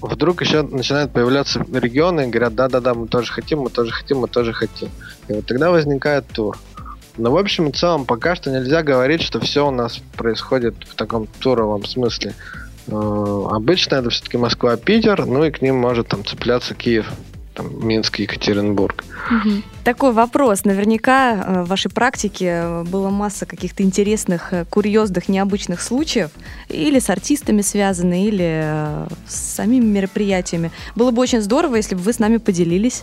вдруг 0.00 0.40
еще 0.42 0.62
начинают 0.62 1.12
появляться 1.12 1.64
регионы 1.72 2.22
и 2.22 2.26
говорят, 2.26 2.54
да-да-да, 2.54 2.94
мы 2.94 3.08
тоже 3.08 3.32
хотим, 3.32 3.60
мы 3.60 3.70
тоже 3.70 3.92
хотим, 3.92 4.18
мы 4.18 4.28
тоже 4.28 4.52
хотим. 4.52 4.88
И 5.28 5.32
вот 5.32 5.46
тогда 5.46 5.70
возникает 5.70 6.26
тур. 6.28 6.58
Но 7.16 7.30
в 7.30 7.36
общем 7.36 7.68
и 7.68 7.72
целом 7.72 8.06
пока 8.06 8.34
что 8.34 8.50
нельзя 8.50 8.82
говорить, 8.82 9.22
что 9.22 9.40
все 9.40 9.66
у 9.66 9.70
нас 9.70 10.00
происходит 10.16 10.74
в 10.88 10.94
таком 10.94 11.26
туровом 11.40 11.84
смысле. 11.84 12.34
Э, 12.86 13.42
обычно 13.50 13.96
это 13.96 14.10
все-таки 14.10 14.38
Москва-Питер, 14.38 15.26
ну 15.26 15.44
и 15.44 15.50
к 15.50 15.60
ним 15.60 15.76
может 15.76 16.08
там 16.08 16.24
цепляться 16.24 16.74
Киев 16.74 17.06
там, 17.54 17.86
Минск, 17.86 18.18
Екатеринбург. 18.18 19.04
Угу. 19.30 19.62
Такой 19.84 20.12
вопрос. 20.12 20.64
Наверняка 20.64 21.32
э, 21.32 21.62
в 21.62 21.68
вашей 21.68 21.90
практике 21.90 22.82
была 22.84 23.10
масса 23.10 23.46
каких-то 23.46 23.82
интересных, 23.82 24.52
э, 24.52 24.64
курьезных, 24.64 25.28
необычных 25.28 25.80
случаев, 25.80 26.30
или 26.68 26.98
с 26.98 27.10
артистами 27.10 27.62
связаны, 27.62 28.26
или 28.26 28.62
э, 28.64 29.08
с 29.26 29.34
самими 29.34 29.84
мероприятиями. 29.84 30.70
Было 30.94 31.10
бы 31.10 31.22
очень 31.22 31.40
здорово, 31.40 31.76
если 31.76 31.94
бы 31.94 32.02
вы 32.02 32.12
с 32.12 32.18
нами 32.18 32.36
поделились. 32.36 33.02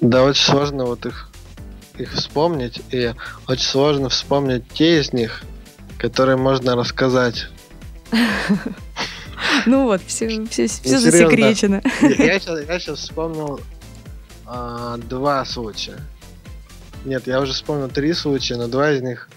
Да, 0.00 0.24
очень 0.24 0.44
сложно 0.44 0.86
вот 0.86 1.04
их, 1.06 1.30
их 1.98 2.12
вспомнить, 2.12 2.80
и 2.90 3.12
очень 3.48 3.64
сложно 3.64 4.08
вспомнить 4.08 4.64
те 4.72 5.00
из 5.00 5.12
них, 5.12 5.42
которые 5.98 6.36
можно 6.36 6.76
рассказать 6.76 7.48
Ну 9.66 9.84
вот, 9.84 10.00
все, 10.06 10.28
все, 10.46 10.66
все 10.66 10.98
засекречено. 10.98 11.82
Я 12.02 12.38
сейчас, 12.40 12.60
я 12.68 12.78
сейчас 12.80 12.98
вспомнил 13.00 13.60
а, 14.46 14.96
два 14.98 15.44
случая. 15.44 15.98
Нет, 17.04 17.26
я 17.26 17.40
уже 17.40 17.52
вспомнил 17.52 17.88
три 17.88 18.12
случая, 18.12 18.56
но 18.56 18.68
два 18.68 18.92
из 18.92 19.02
них 19.02 19.28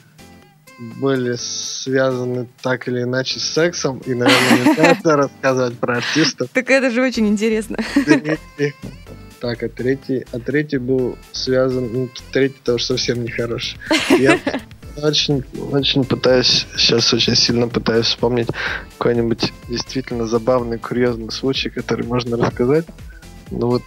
были 0.79 1.35
связаны 1.37 2.47
так 2.61 2.87
или 2.87 3.03
иначе 3.03 3.39
с 3.39 3.43
сексом, 3.43 3.99
и, 3.99 4.13
наверное, 4.13 4.65
не 4.65 4.81
надо 4.81 5.15
рассказывать 5.15 5.77
про 5.79 5.97
артистов. 5.97 6.49
Так 6.51 6.69
это 6.69 6.89
же 6.91 7.01
очень 7.01 7.27
интересно. 7.27 7.77
Третий- 7.93 8.73
Так, 9.39 9.61
а 9.61 9.69
третий, 9.69 10.25
а 10.31 10.39
третий 10.39 10.77
был 10.77 11.17
связан, 11.33 11.89
ну, 11.93 12.09
третий 12.31 12.57
тоже 12.63 12.85
совсем 12.85 13.23
нехороший. 13.23 13.77
Я 14.17 14.39
очень, 15.01 15.43
очень 15.71 16.03
пытаюсь, 16.03 16.67
сейчас 16.77 17.13
очень 17.13 17.35
сильно 17.35 17.67
пытаюсь 17.67 18.07
вспомнить 18.07 18.47
какой-нибудь 18.97 19.51
действительно 19.67 20.27
забавный, 20.27 20.77
курьезный 20.77 21.31
случай, 21.31 21.69
который 21.69 22.05
можно 22.05 22.37
рассказать. 22.37 22.85
Ну 23.51 23.67
вот, 23.67 23.83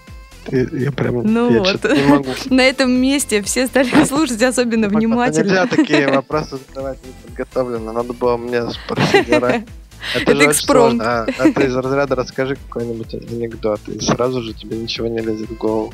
я, 0.51 0.67
я 0.73 0.93
прям, 0.93 1.23
Ну 1.23 1.53
я 1.53 1.59
вот. 1.61 1.85
не 1.85 2.05
могу. 2.05 2.31
На 2.51 2.63
этом 2.63 2.91
месте 2.91 3.43
все 3.43 3.67
стали 3.67 4.05
слушать 4.05 4.43
особенно 4.43 4.85
Нельзя 4.87 4.99
внимательно. 4.99 5.67
такие 5.67 6.09
вопросы 6.13 6.59
задавать 6.69 6.99
неподготовленно. 7.05 7.93
Надо 7.93 8.13
было 8.13 8.37
мне 8.37 8.63
спросить 8.71 9.29
заранее. 9.29 9.67
Это 10.15 10.37
же 10.37 10.45
экспромт. 10.47 11.03
А, 11.03 11.27
а 11.39 11.53
ты 11.53 11.65
из 11.65 11.75
разряда 11.75 12.15
расскажи 12.15 12.57
какой-нибудь 12.57 13.15
анекдот, 13.15 13.81
и 13.89 13.99
сразу 14.01 14.43
же 14.43 14.53
тебе 14.53 14.77
ничего 14.77 15.09
не 15.09 15.21
лезет 15.21 15.49
в 15.51 15.57
голову. 15.57 15.93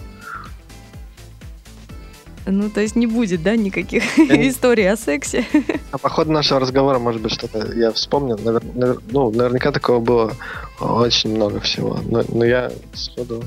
Ну, 2.46 2.70
то 2.70 2.81
есть 2.81 2.96
не 2.96 3.07
будет, 3.07 3.42
да, 3.42 3.57
никаких 3.57 4.18
историй 4.18 4.90
о 4.90 4.96
сексе. 4.96 5.44
А 5.92 5.98
по 5.98 6.09
ходу 6.09 6.33
нашего 6.33 6.61
разговора, 6.61 6.98
может 6.98 7.20
быть, 7.22 7.33
что-то 7.33 7.72
я 7.74 7.92
вспомнил. 7.92 8.37
Навер- 8.37 8.74
навер- 8.74 9.02
ну, 9.11 9.31
наверняка 9.31 9.70
такого 9.70 10.00
было 10.00 10.37
очень 10.81 11.35
много 11.35 11.61
всего. 11.61 12.00
Но, 12.05 12.24
но 12.28 12.44
я 12.44 12.72
сходу 12.94 13.44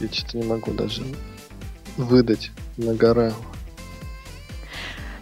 я 0.00 0.08
что-то 0.10 0.38
не 0.38 0.44
могу 0.44 0.72
даже 0.72 1.02
выдать 1.96 2.50
на 2.76 2.94
гора. 2.94 3.32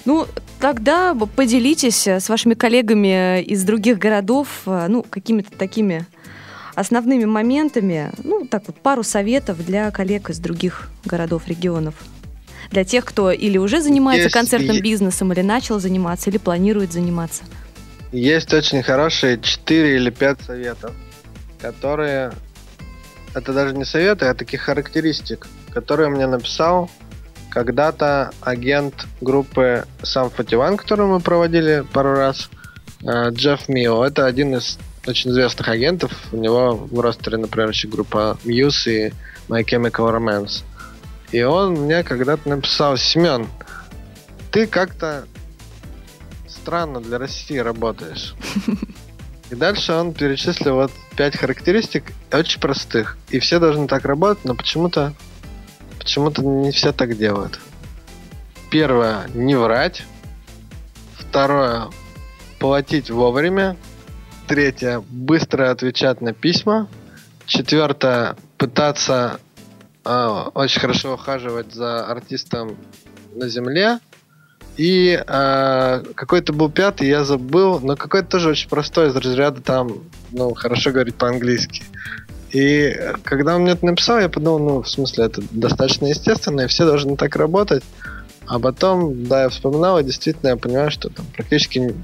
Ну, 0.05 0.27
тогда 0.59 1.15
поделитесь 1.15 2.07
э, 2.07 2.21
с 2.21 2.29
вашими 2.29 2.55
коллегами 2.55 3.43
из 3.43 3.65
других 3.65 3.99
городов, 3.99 4.49
э, 4.67 4.87
ну, 4.89 5.03
какими-то 5.03 5.51
такими 5.57 6.07
основными 6.75 7.27
моментами, 7.27 8.11
ну, 8.25 8.47
так 8.47 8.65
вот, 8.67 8.81
пару 8.81 9.03
советов 9.03 9.65
для 9.65 9.91
коллег 9.91 10.31
из 10.31 10.39
других 10.39 10.91
городов, 11.05 11.49
регионов. 11.49 11.95
Для 12.71 12.85
тех, 12.85 13.05
кто 13.05 13.31
или 13.33 13.59
уже 13.59 13.81
занимается 13.81 14.25
Есть- 14.25 14.35
концертным 14.35 14.77
е- 14.77 14.83
бизнесом, 14.83 15.33
или 15.33 15.43
начал 15.43 15.81
заниматься, 15.81 16.31
или 16.31 16.39
планирует 16.39 16.93
заниматься. 16.93 17.43
Есть 18.13 18.53
очень 18.55 18.83
хорошие 18.83 19.41
4 19.41 19.97
или 19.97 20.11
5 20.11 20.43
советов, 20.43 20.93
которые... 21.61 22.33
Это 23.35 23.53
даже 23.53 23.77
не 23.77 23.85
советы, 23.85 24.27
а 24.27 24.35
таких 24.35 24.63
характеристик, 24.63 25.47
которые 25.73 26.09
мне 26.09 26.27
написал 26.27 26.91
когда-то 27.51 28.31
агент 28.41 29.07
группы 29.21 29.85
Sam 30.03 30.33
41, 30.37 30.77
которую 30.77 31.09
мы 31.09 31.21
проводили 31.21 31.85
пару 31.93 32.15
раз, 32.15 32.51
э, 33.03 33.31
Джефф 33.31 33.69
Мио. 33.69 34.05
Это 34.05 34.27
один 34.27 34.57
из 34.57 34.79
очень 35.07 35.31
известных 35.31 35.69
агентов. 35.69 36.13
У 36.33 36.37
него 36.37 36.75
в 36.75 37.01
ростере, 37.01 37.37
например, 37.37 37.71
еще 37.71 37.89
группа 37.89 38.39
Muse 38.45 39.09
и 39.09 39.13
My 39.49 39.65
Chemical 39.65 40.17
Romance. 40.17 40.63
И 41.33 41.43
он 41.43 41.75
мне 41.75 42.03
когда-то 42.03 42.49
написал, 42.49 42.97
Семен, 42.97 43.47
ты 44.51 44.67
как-то 44.67 45.27
странно 46.49 47.01
для 47.01 47.19
России 47.19 47.59
работаешь. 47.59 48.35
И 49.51 49.55
дальше 49.55 49.93
он 49.93 50.13
перечислил 50.13 50.77
вот 50.77 50.93
пять 51.17 51.37
характеристик 51.37 52.13
очень 52.33 52.61
простых. 52.61 53.19
И 53.31 53.41
все 53.41 53.59
должны 53.59 53.89
так 53.89 54.05
работать, 54.05 54.45
но 54.45 54.55
почему-то 54.55 55.13
почему-то 55.99 56.43
не 56.43 56.71
все 56.71 56.93
так 56.93 57.17
делают. 57.17 57.59
Первое 58.71 59.29
не 59.35 59.57
врать. 59.57 60.05
Второе 61.17 61.89
платить 62.59 63.11
вовремя. 63.11 63.77
Третье 64.47 65.03
быстро 65.09 65.71
отвечать 65.71 66.21
на 66.21 66.33
письма. 66.33 66.89
Четвертое 67.47 68.37
пытаться 68.59 69.41
э, 70.05 70.45
очень 70.55 70.81
хорошо 70.81 71.15
ухаживать 71.15 71.73
за 71.73 72.07
артистом 72.07 72.77
на 73.35 73.49
земле. 73.49 73.99
И 74.77 75.23
э, 75.27 76.03
какой-то 76.15 76.53
был 76.53 76.71
пятый, 76.71 77.09
я 77.09 77.25
забыл, 77.25 77.81
но 77.81 77.97
какой-то 77.97 78.29
тоже 78.29 78.51
очень 78.51 78.69
простой 78.69 79.09
из 79.09 79.17
разряда 79.17 79.61
там, 79.61 80.05
ну, 80.33 80.55
хорошо 80.55 80.91
говорить 80.91 81.17
по-английски. 81.17 81.83
И 82.53 82.99
когда 83.25 83.57
он 83.57 83.63
мне 83.63 83.73
это 83.73 83.85
написал, 83.85 84.19
я 84.19 84.29
подумал, 84.29 84.59
ну, 84.59 84.83
в 84.83 84.89
смысле, 84.89 85.27
это 85.27 85.43
достаточно 85.51 86.07
естественно, 86.07 86.63
и 86.63 86.67
все 86.67 86.85
должны 86.85 87.17
так 87.17 87.37
работать. 87.37 87.83
А 88.47 88.59
потом, 88.59 89.27
да, 89.27 89.43
я 89.43 89.49
вспоминал, 89.49 90.01
и 90.01 90.05
действительно 90.05 90.51
я 90.51 90.57
понимаю, 90.57 90.91
что 90.91 91.09
там 91.09 91.25
практически 91.37 91.79
ни- 91.79 91.95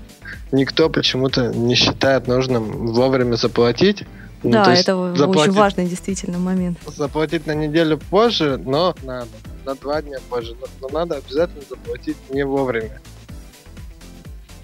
никто 0.53 0.89
почему-то 0.89 1.49
не 1.49 1.75
считает 1.75 2.29
нужным 2.29 2.87
вовремя 2.89 3.35
заплатить. 3.35 4.05
Ну, 4.47 4.53
да, 4.53 4.71
есть 4.71 4.83
это 4.83 4.97
очень 4.97 5.53
важный 5.53 5.87
действительно 5.87 6.39
момент. 6.39 6.79
заплатить 6.87 7.47
на 7.47 7.55
неделю 7.55 7.99
позже, 7.99 8.61
но 8.65 8.95
надо. 9.03 9.29
На 9.65 9.75
два 9.75 10.01
дня 10.01 10.19
позже. 10.31 10.57
Но, 10.61 10.67
но 10.81 11.01
надо 11.01 11.17
обязательно 11.17 11.63
заплатить 11.69 12.17
не 12.31 12.45
вовремя. 12.45 13.01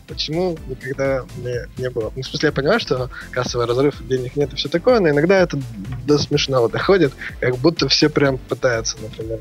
Почему 0.07 0.57
никогда 0.69 1.25
мне 1.37 1.67
не 1.79 1.91
было? 1.91 2.13
Ну, 2.15 2.23
в 2.23 2.27
смысле, 2.27 2.49
я 2.49 2.53
понимаю, 2.53 2.79
что 2.79 3.11
кассовый 3.31 3.67
разрыв, 3.67 4.07
денег 4.07 4.37
нет 4.37 4.53
и 4.53 4.57
все 4.57 4.69
такое, 4.69 5.01
но 5.01 5.09
иногда 5.09 5.39
это 5.39 5.59
до 6.07 6.19
смешного 6.19 6.69
доходит, 6.69 7.13
как 7.41 7.57
будто 7.57 7.89
все 7.89 8.09
прям 8.09 8.39
пытаются, 8.39 8.97
например, 9.01 9.41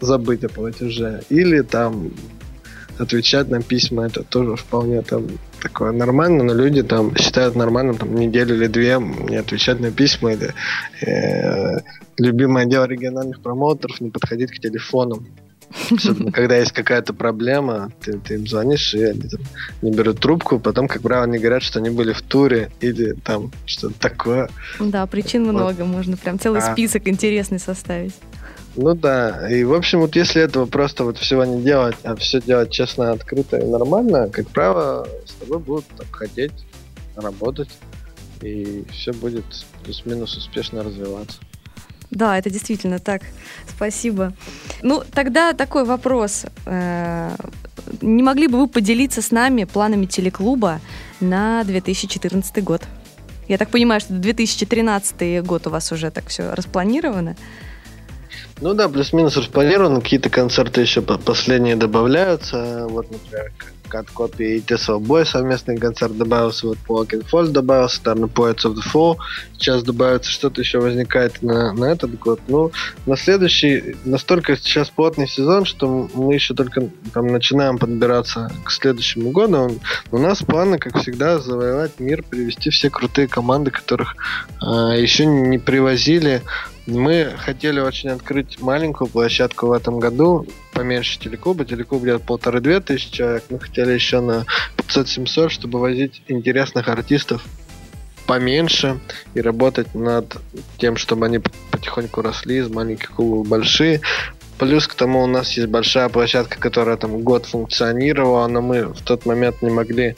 забыть 0.00 0.44
о 0.44 0.48
платеже. 0.48 1.22
Или 1.30 1.62
там 1.62 2.12
отвечать 2.98 3.48
на 3.48 3.62
письма, 3.62 4.06
это 4.06 4.22
тоже 4.22 4.56
вполне 4.56 5.02
там 5.02 5.26
такое 5.60 5.92
нормально, 5.92 6.44
но 6.44 6.54
люди 6.54 6.82
там 6.82 7.14
считают 7.16 7.56
нормальным 7.56 7.96
там 7.96 8.14
неделю 8.14 8.56
или 8.56 8.66
две 8.66 8.98
не 8.98 9.36
отвечать 9.36 9.80
на 9.80 9.90
письма 9.90 10.32
или 10.32 10.52
э, 11.06 11.80
любимое 12.18 12.66
дело 12.66 12.84
региональных 12.84 13.40
промоутеров 13.40 14.00
не 14.00 14.10
подходить 14.10 14.50
к 14.50 14.60
телефонам. 14.60 15.26
Особенно, 15.90 16.32
когда 16.32 16.56
есть 16.56 16.72
какая-то 16.72 17.12
проблема, 17.12 17.92
ты, 18.00 18.18
ты 18.18 18.34
им 18.34 18.46
звонишь, 18.46 18.94
и 18.94 19.04
они 19.04 19.22
там 19.22 19.40
не 19.82 19.92
берут 19.92 20.20
трубку, 20.20 20.58
потом, 20.58 20.88
как 20.88 21.02
правило, 21.02 21.24
они 21.24 21.38
говорят, 21.38 21.62
что 21.62 21.78
они 21.78 21.90
были 21.90 22.12
в 22.12 22.22
туре 22.22 22.70
или 22.80 23.12
там 23.12 23.52
что-то 23.66 23.98
такое. 23.98 24.48
Да, 24.78 25.06
причин 25.06 25.44
Вот. 25.46 25.52
много, 25.52 25.84
можно 25.84 26.16
прям 26.16 26.38
целый 26.38 26.60
А. 26.60 26.72
список 26.72 27.08
интересный 27.08 27.58
составить. 27.58 28.14
Ну 28.76 28.94
да, 28.94 29.50
и 29.50 29.64
в 29.64 29.74
общем, 29.74 30.00
вот 30.00 30.14
если 30.14 30.42
этого 30.42 30.66
просто 30.66 31.04
вот 31.04 31.18
всего 31.18 31.44
не 31.44 31.62
делать, 31.62 31.96
а 32.04 32.14
все 32.16 32.40
делать 32.40 32.70
честно, 32.70 33.10
открыто 33.12 33.58
и 33.58 33.64
нормально, 33.64 34.28
как 34.30 34.48
правило, 34.48 35.08
с 35.26 35.32
тобой 35.32 35.58
будут 35.58 35.86
хотеть 36.12 36.52
работать, 37.16 37.70
и 38.42 38.84
все 38.92 39.12
будет 39.12 39.44
плюс-минус 39.82 40.36
успешно 40.36 40.84
развиваться. 40.84 41.38
Да, 42.10 42.36
это 42.38 42.50
действительно 42.50 42.98
так. 42.98 43.22
Спасибо. 43.68 44.32
Ну, 44.82 45.02
тогда 45.12 45.52
такой 45.52 45.84
вопрос. 45.84 46.44
Э, 46.66 47.30
Не 48.02 48.22
могли 48.22 48.48
бы 48.48 48.58
вы 48.58 48.68
поделиться 48.68 49.22
с 49.22 49.30
нами 49.30 49.64
планами 49.64 50.06
телеклуба 50.06 50.80
на 51.20 51.62
2014 51.64 52.64
год? 52.64 52.82
Я 53.48 53.58
так 53.58 53.70
понимаю, 53.70 54.00
что 54.00 54.12
2013 54.12 55.44
год 55.44 55.66
у 55.66 55.70
вас 55.70 55.92
уже 55.92 56.10
так 56.10 56.28
все 56.28 56.52
распланировано. 56.54 57.36
Ну 58.60 58.74
да, 58.74 58.88
плюс-минус 58.88 59.36
распланировано, 59.36 60.00
какие-то 60.00 60.28
концерты 60.28 60.82
еще 60.82 61.00
по- 61.00 61.16
последние 61.16 61.76
добавляются, 61.76 62.86
вот, 62.88 63.10
например, 63.10 63.52
Cat 63.90 64.06
Copy 64.14 64.56
и 64.56 64.60
Tesla 64.60 65.00
Boy 65.00 65.24
совместный 65.24 65.76
концерт 65.76 66.16
добавился, 66.16 66.68
вот 66.68 66.78
Walking 66.88 67.24
Fall 67.30 67.48
добавился, 67.48 68.02
там 68.02 68.24
Poets 68.24 68.64
of 68.64 68.74
the 68.74 68.82
Fall, 68.92 69.16
сейчас 69.54 69.82
добавится 69.82 70.30
что-то 70.30 70.60
еще 70.60 70.78
возникает 70.78 71.42
на, 71.42 71.72
на 71.72 71.86
этот 71.86 72.18
год. 72.18 72.40
Ну, 72.48 72.70
на 73.06 73.16
следующий, 73.16 73.96
настолько 74.04 74.56
сейчас 74.56 74.90
плотный 74.90 75.26
сезон, 75.26 75.64
что 75.64 76.08
мы 76.14 76.34
еще 76.34 76.54
только 76.54 76.88
там 77.12 77.26
начинаем 77.26 77.78
подбираться 77.78 78.50
к 78.64 78.70
следующему 78.70 79.30
году. 79.30 79.78
У 80.10 80.18
нас 80.18 80.38
планы, 80.38 80.78
как 80.78 80.98
всегда, 80.98 81.38
завоевать 81.38 81.98
мир, 81.98 82.22
привести 82.22 82.70
все 82.70 82.90
крутые 82.90 83.26
команды, 83.26 83.70
которых 83.70 84.14
а, 84.60 84.92
еще 84.94 85.26
не 85.26 85.58
привозили 85.58 86.42
мы 86.90 87.32
хотели 87.36 87.80
очень 87.80 88.10
открыть 88.10 88.60
маленькую 88.60 89.08
площадку 89.08 89.68
в 89.68 89.72
этом 89.72 89.98
году, 89.98 90.46
поменьше 90.72 91.18
телекуба. 91.18 91.64
Телекуб 91.64 92.02
где-то 92.02 92.24
полторы-две 92.24 92.80
тысячи 92.80 93.12
человек. 93.12 93.44
Мы 93.50 93.60
хотели 93.60 93.92
еще 93.92 94.20
на 94.20 94.44
500-700, 94.76 95.48
чтобы 95.48 95.80
возить 95.80 96.22
интересных 96.28 96.88
артистов 96.88 97.44
поменьше 98.26 99.00
и 99.34 99.40
работать 99.40 99.94
над 99.94 100.36
тем, 100.78 100.96
чтобы 100.96 101.26
они 101.26 101.40
потихоньку 101.70 102.22
росли 102.22 102.58
из 102.58 102.68
маленьких 102.68 103.10
клубов 103.10 103.46
в 103.46 103.50
большие. 103.50 104.00
Плюс 104.56 104.86
к 104.86 104.94
тому 104.94 105.24
у 105.24 105.26
нас 105.26 105.56
есть 105.56 105.68
большая 105.68 106.08
площадка, 106.10 106.58
которая 106.60 106.96
там 106.96 107.22
год 107.22 107.46
функционировала, 107.46 108.46
но 108.46 108.60
мы 108.60 108.84
в 108.84 109.00
тот 109.02 109.26
момент 109.26 109.62
не 109.62 109.70
могли 109.70 110.16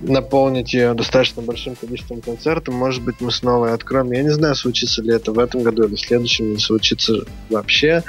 наполнить 0.00 0.74
ее 0.74 0.94
достаточно 0.94 1.42
большим 1.42 1.74
количеством 1.74 2.20
концертов. 2.20 2.74
Может 2.74 3.02
быть, 3.02 3.16
мы 3.20 3.30
снова 3.32 3.72
откроем. 3.72 4.12
Я 4.12 4.22
не 4.22 4.30
знаю, 4.30 4.54
случится 4.54 5.02
ли 5.02 5.14
это 5.14 5.32
в 5.32 5.38
этом 5.38 5.62
году 5.62 5.84
или 5.84 5.96
в 5.96 6.00
следующем, 6.00 6.52
не 6.52 6.58
случится 6.58 7.24
вообще. 7.50 8.02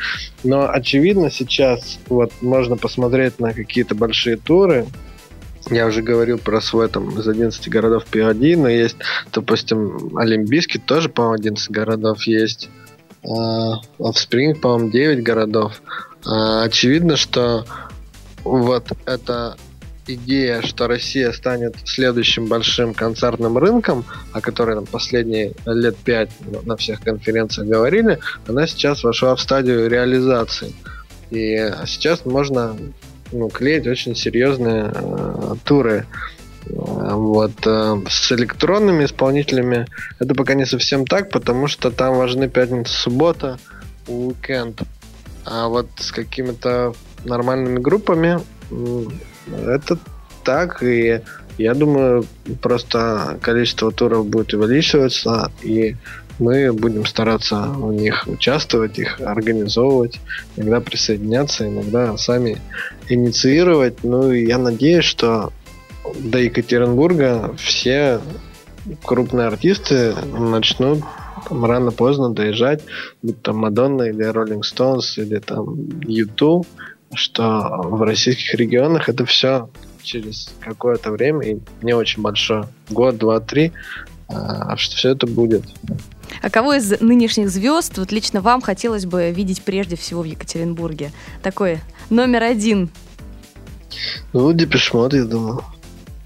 Но 0.43 0.69
очевидно 0.69 1.31
сейчас 1.31 1.99
вот 2.07 2.31
можно 2.41 2.77
посмотреть 2.77 3.39
на 3.39 3.53
какие-то 3.53 3.95
большие 3.95 4.37
туры, 4.37 4.85
я 5.69 5.85
уже 5.85 6.01
говорил 6.01 6.39
про 6.39 6.61
свой 6.61 6.87
там 6.87 7.19
из 7.19 7.27
11 7.27 7.69
городов 7.69 8.05
P1, 8.11 8.57
но 8.57 8.69
есть, 8.69 8.97
допустим, 9.31 10.17
Олимпийский 10.17 10.79
тоже, 10.79 11.09
по-моему, 11.09 11.35
11 11.35 11.69
городов 11.69 12.23
есть. 12.23 12.69
Offspring, 13.23 14.55
по-моему, 14.55 14.89
9 14.89 15.21
городов. 15.23 15.81
А, 16.25 16.63
очевидно, 16.63 17.17
что 17.17 17.65
вот 18.43 18.87
эта 19.05 19.57
идея, 20.13 20.61
что 20.61 20.87
Россия 20.87 21.31
станет 21.31 21.75
следующим 21.85 22.47
большим 22.47 22.93
концертным 22.93 23.57
рынком, 23.57 24.05
о 24.33 24.41
которой 24.41 24.75
там 24.75 24.85
последние 24.85 25.53
лет 25.65 25.95
пять 25.97 26.31
на 26.65 26.75
всех 26.77 27.01
конференциях 27.01 27.67
говорили, 27.67 28.19
она 28.47 28.67
сейчас 28.67 29.03
вошла 29.03 29.35
в 29.35 29.41
стадию 29.41 29.89
реализации. 29.89 30.73
И 31.29 31.71
сейчас 31.85 32.25
можно 32.25 32.75
ну, 33.31 33.49
клеить 33.49 33.87
очень 33.87 34.15
серьезные 34.15 34.91
э, 34.93 35.55
туры. 35.63 36.05
Вот. 36.65 37.53
Э, 37.65 37.97
с 38.09 38.31
электронными 38.31 39.05
исполнителями 39.05 39.87
это 40.19 40.33
пока 40.33 40.55
не 40.55 40.65
совсем 40.65 41.05
так, 41.05 41.29
потому 41.29 41.67
что 41.67 41.91
там 41.91 42.15
важны 42.15 42.49
пятница, 42.49 42.93
суббота, 42.93 43.59
уикенд. 44.07 44.81
А 45.45 45.67
вот 45.67 45.87
с 45.97 46.11
какими-то 46.11 46.93
нормальными 47.23 47.79
группами 47.79 48.39
это 49.57 49.97
так, 50.43 50.81
и 50.83 51.21
я 51.57 51.73
думаю, 51.73 52.25
просто 52.61 53.37
количество 53.41 53.91
туров 53.91 54.25
будет 54.27 54.53
увеличиваться, 54.53 55.51
и 55.61 55.95
мы 56.39 56.71
будем 56.71 57.05
стараться 57.05 57.63
в 57.67 57.91
них 57.91 58.23
участвовать, 58.27 58.97
их 58.97 59.19
организовывать, 59.19 60.19
иногда 60.55 60.79
присоединяться, 60.79 61.67
иногда 61.67 62.17
сами 62.17 62.61
инициировать. 63.09 64.03
Ну 64.03 64.31
и 64.31 64.45
я 64.45 64.57
надеюсь, 64.57 65.03
что 65.03 65.51
до 66.17 66.39
Екатеринбурга 66.39 67.53
все 67.57 68.21
крупные 69.03 69.47
артисты 69.47 70.15
начнут 70.15 71.03
там, 71.47 71.65
рано-поздно 71.65 72.29
доезжать, 72.29 72.83
будь 73.21 73.41
там 73.41 73.57
Мадонна 73.57 74.03
или 74.03 74.23
Роллинг 74.23 74.65
Стоунс 74.65 75.17
или 75.17 75.39
там 75.39 75.75
YouTube, 76.01 76.65
что 77.13 77.81
в 77.83 78.01
российских 78.03 78.53
регионах 78.55 79.09
это 79.09 79.25
все 79.25 79.69
через 80.03 80.53
какое-то 80.59 81.11
время, 81.11 81.45
и 81.45 81.59
не 81.81 81.93
очень 81.93 82.21
большое, 82.21 82.67
год, 82.89 83.17
два, 83.17 83.39
три, 83.39 83.71
а, 84.27 84.77
что 84.77 84.95
все 84.95 85.09
это 85.09 85.27
будет. 85.27 85.63
А 86.41 86.49
кого 86.49 86.73
из 86.73 86.99
нынешних 87.01 87.49
звезд 87.49 87.97
вот 87.97 88.11
лично 88.11 88.41
вам 88.41 88.61
хотелось 88.61 89.05
бы 89.05 89.31
видеть 89.31 89.63
прежде 89.63 89.95
всего 89.95 90.21
в 90.21 90.25
Екатеринбурге? 90.25 91.11
Такой 91.41 91.79
номер 92.09 92.43
один. 92.43 92.89
Ну, 94.33 94.53
Депешмот, 94.53 95.13
я 95.13 95.25
думаю. 95.25 95.63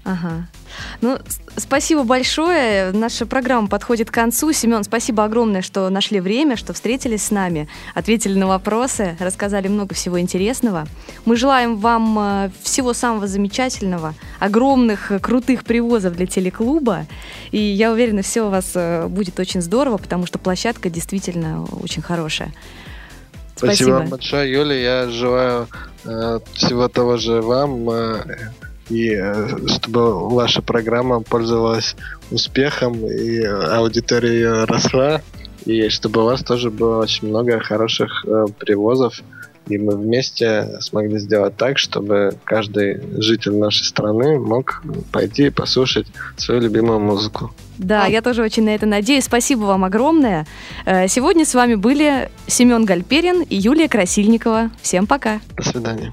Ага. 0.04 0.48
Ну, 1.00 1.18
спасибо 1.56 2.04
большое. 2.04 2.92
Наша 2.92 3.26
программа 3.26 3.68
подходит 3.68 4.10
к 4.10 4.14
концу. 4.14 4.52
Семен, 4.52 4.84
спасибо 4.84 5.24
огромное, 5.24 5.62
что 5.62 5.88
нашли 5.90 6.20
время, 6.20 6.56
что 6.56 6.72
встретились 6.72 7.24
с 7.24 7.30
нами, 7.30 7.68
ответили 7.94 8.38
на 8.38 8.46
вопросы, 8.46 9.16
рассказали 9.20 9.68
много 9.68 9.94
всего 9.94 10.20
интересного. 10.20 10.86
Мы 11.24 11.36
желаем 11.36 11.76
вам 11.76 12.18
э, 12.18 12.50
всего 12.62 12.92
самого 12.92 13.26
замечательного, 13.26 14.14
огромных, 14.38 15.12
э, 15.12 15.18
крутых 15.18 15.64
привозов 15.64 16.14
для 16.16 16.26
телеклуба. 16.26 17.06
И 17.50 17.58
я 17.58 17.92
уверена, 17.92 18.22
все 18.22 18.46
у 18.46 18.50
вас 18.50 18.72
э, 18.74 19.06
будет 19.08 19.38
очень 19.40 19.60
здорово, 19.60 19.98
потому 19.98 20.26
что 20.26 20.38
площадка 20.38 20.90
действительно 20.90 21.64
очень 21.82 22.02
хорошая. 22.02 22.52
Спасибо, 23.56 23.74
Спасибо 23.74 23.90
вам 23.96 24.08
большое, 24.08 24.52
Юля. 24.52 24.74
Я 24.74 25.10
желаю 25.10 25.68
э, 26.04 26.40
всего 26.54 26.88
того 26.88 27.16
же 27.16 27.40
вам. 27.40 27.88
Э, 27.88 28.24
и 28.88 29.14
э, 29.14 29.56
чтобы 29.68 30.28
ваша 30.30 30.62
программа 30.62 31.20
пользовалась 31.20 31.96
успехом 32.30 33.06
и 33.06 33.42
аудитория 33.42 34.32
ее 34.32 34.64
росла, 34.64 35.22
и 35.64 35.88
чтобы 35.88 36.22
у 36.22 36.24
вас 36.26 36.42
тоже 36.42 36.70
было 36.70 37.00
очень 37.00 37.28
много 37.28 37.58
хороших 37.60 38.24
э, 38.26 38.46
привозов, 38.58 39.22
и 39.68 39.78
мы 39.78 39.96
вместе 39.96 40.78
смогли 40.80 41.18
сделать 41.18 41.56
так, 41.56 41.78
чтобы 41.78 42.34
каждый 42.44 43.00
житель 43.20 43.56
нашей 43.56 43.84
страны 43.84 44.38
мог 44.38 44.82
пойти 45.10 45.46
и 45.46 45.50
послушать 45.50 46.06
свою 46.36 46.60
любимую 46.60 47.00
музыку. 47.00 47.52
Да, 47.78 48.06
я 48.06 48.22
тоже 48.22 48.42
очень 48.42 48.64
на 48.64 48.74
это 48.74 48.86
надеюсь. 48.86 49.24
Спасибо 49.24 49.62
вам 49.64 49.84
огромное. 49.84 50.46
Э, 50.84 51.08
сегодня 51.08 51.44
с 51.44 51.54
вами 51.54 51.74
были 51.74 52.30
Семен 52.46 52.84
Гальперин 52.84 53.42
и 53.42 53.56
Юлия 53.56 53.88
Красильникова. 53.88 54.70
Всем 54.82 55.06
пока. 55.06 55.40
До 55.56 55.62
свидания. 55.62 56.12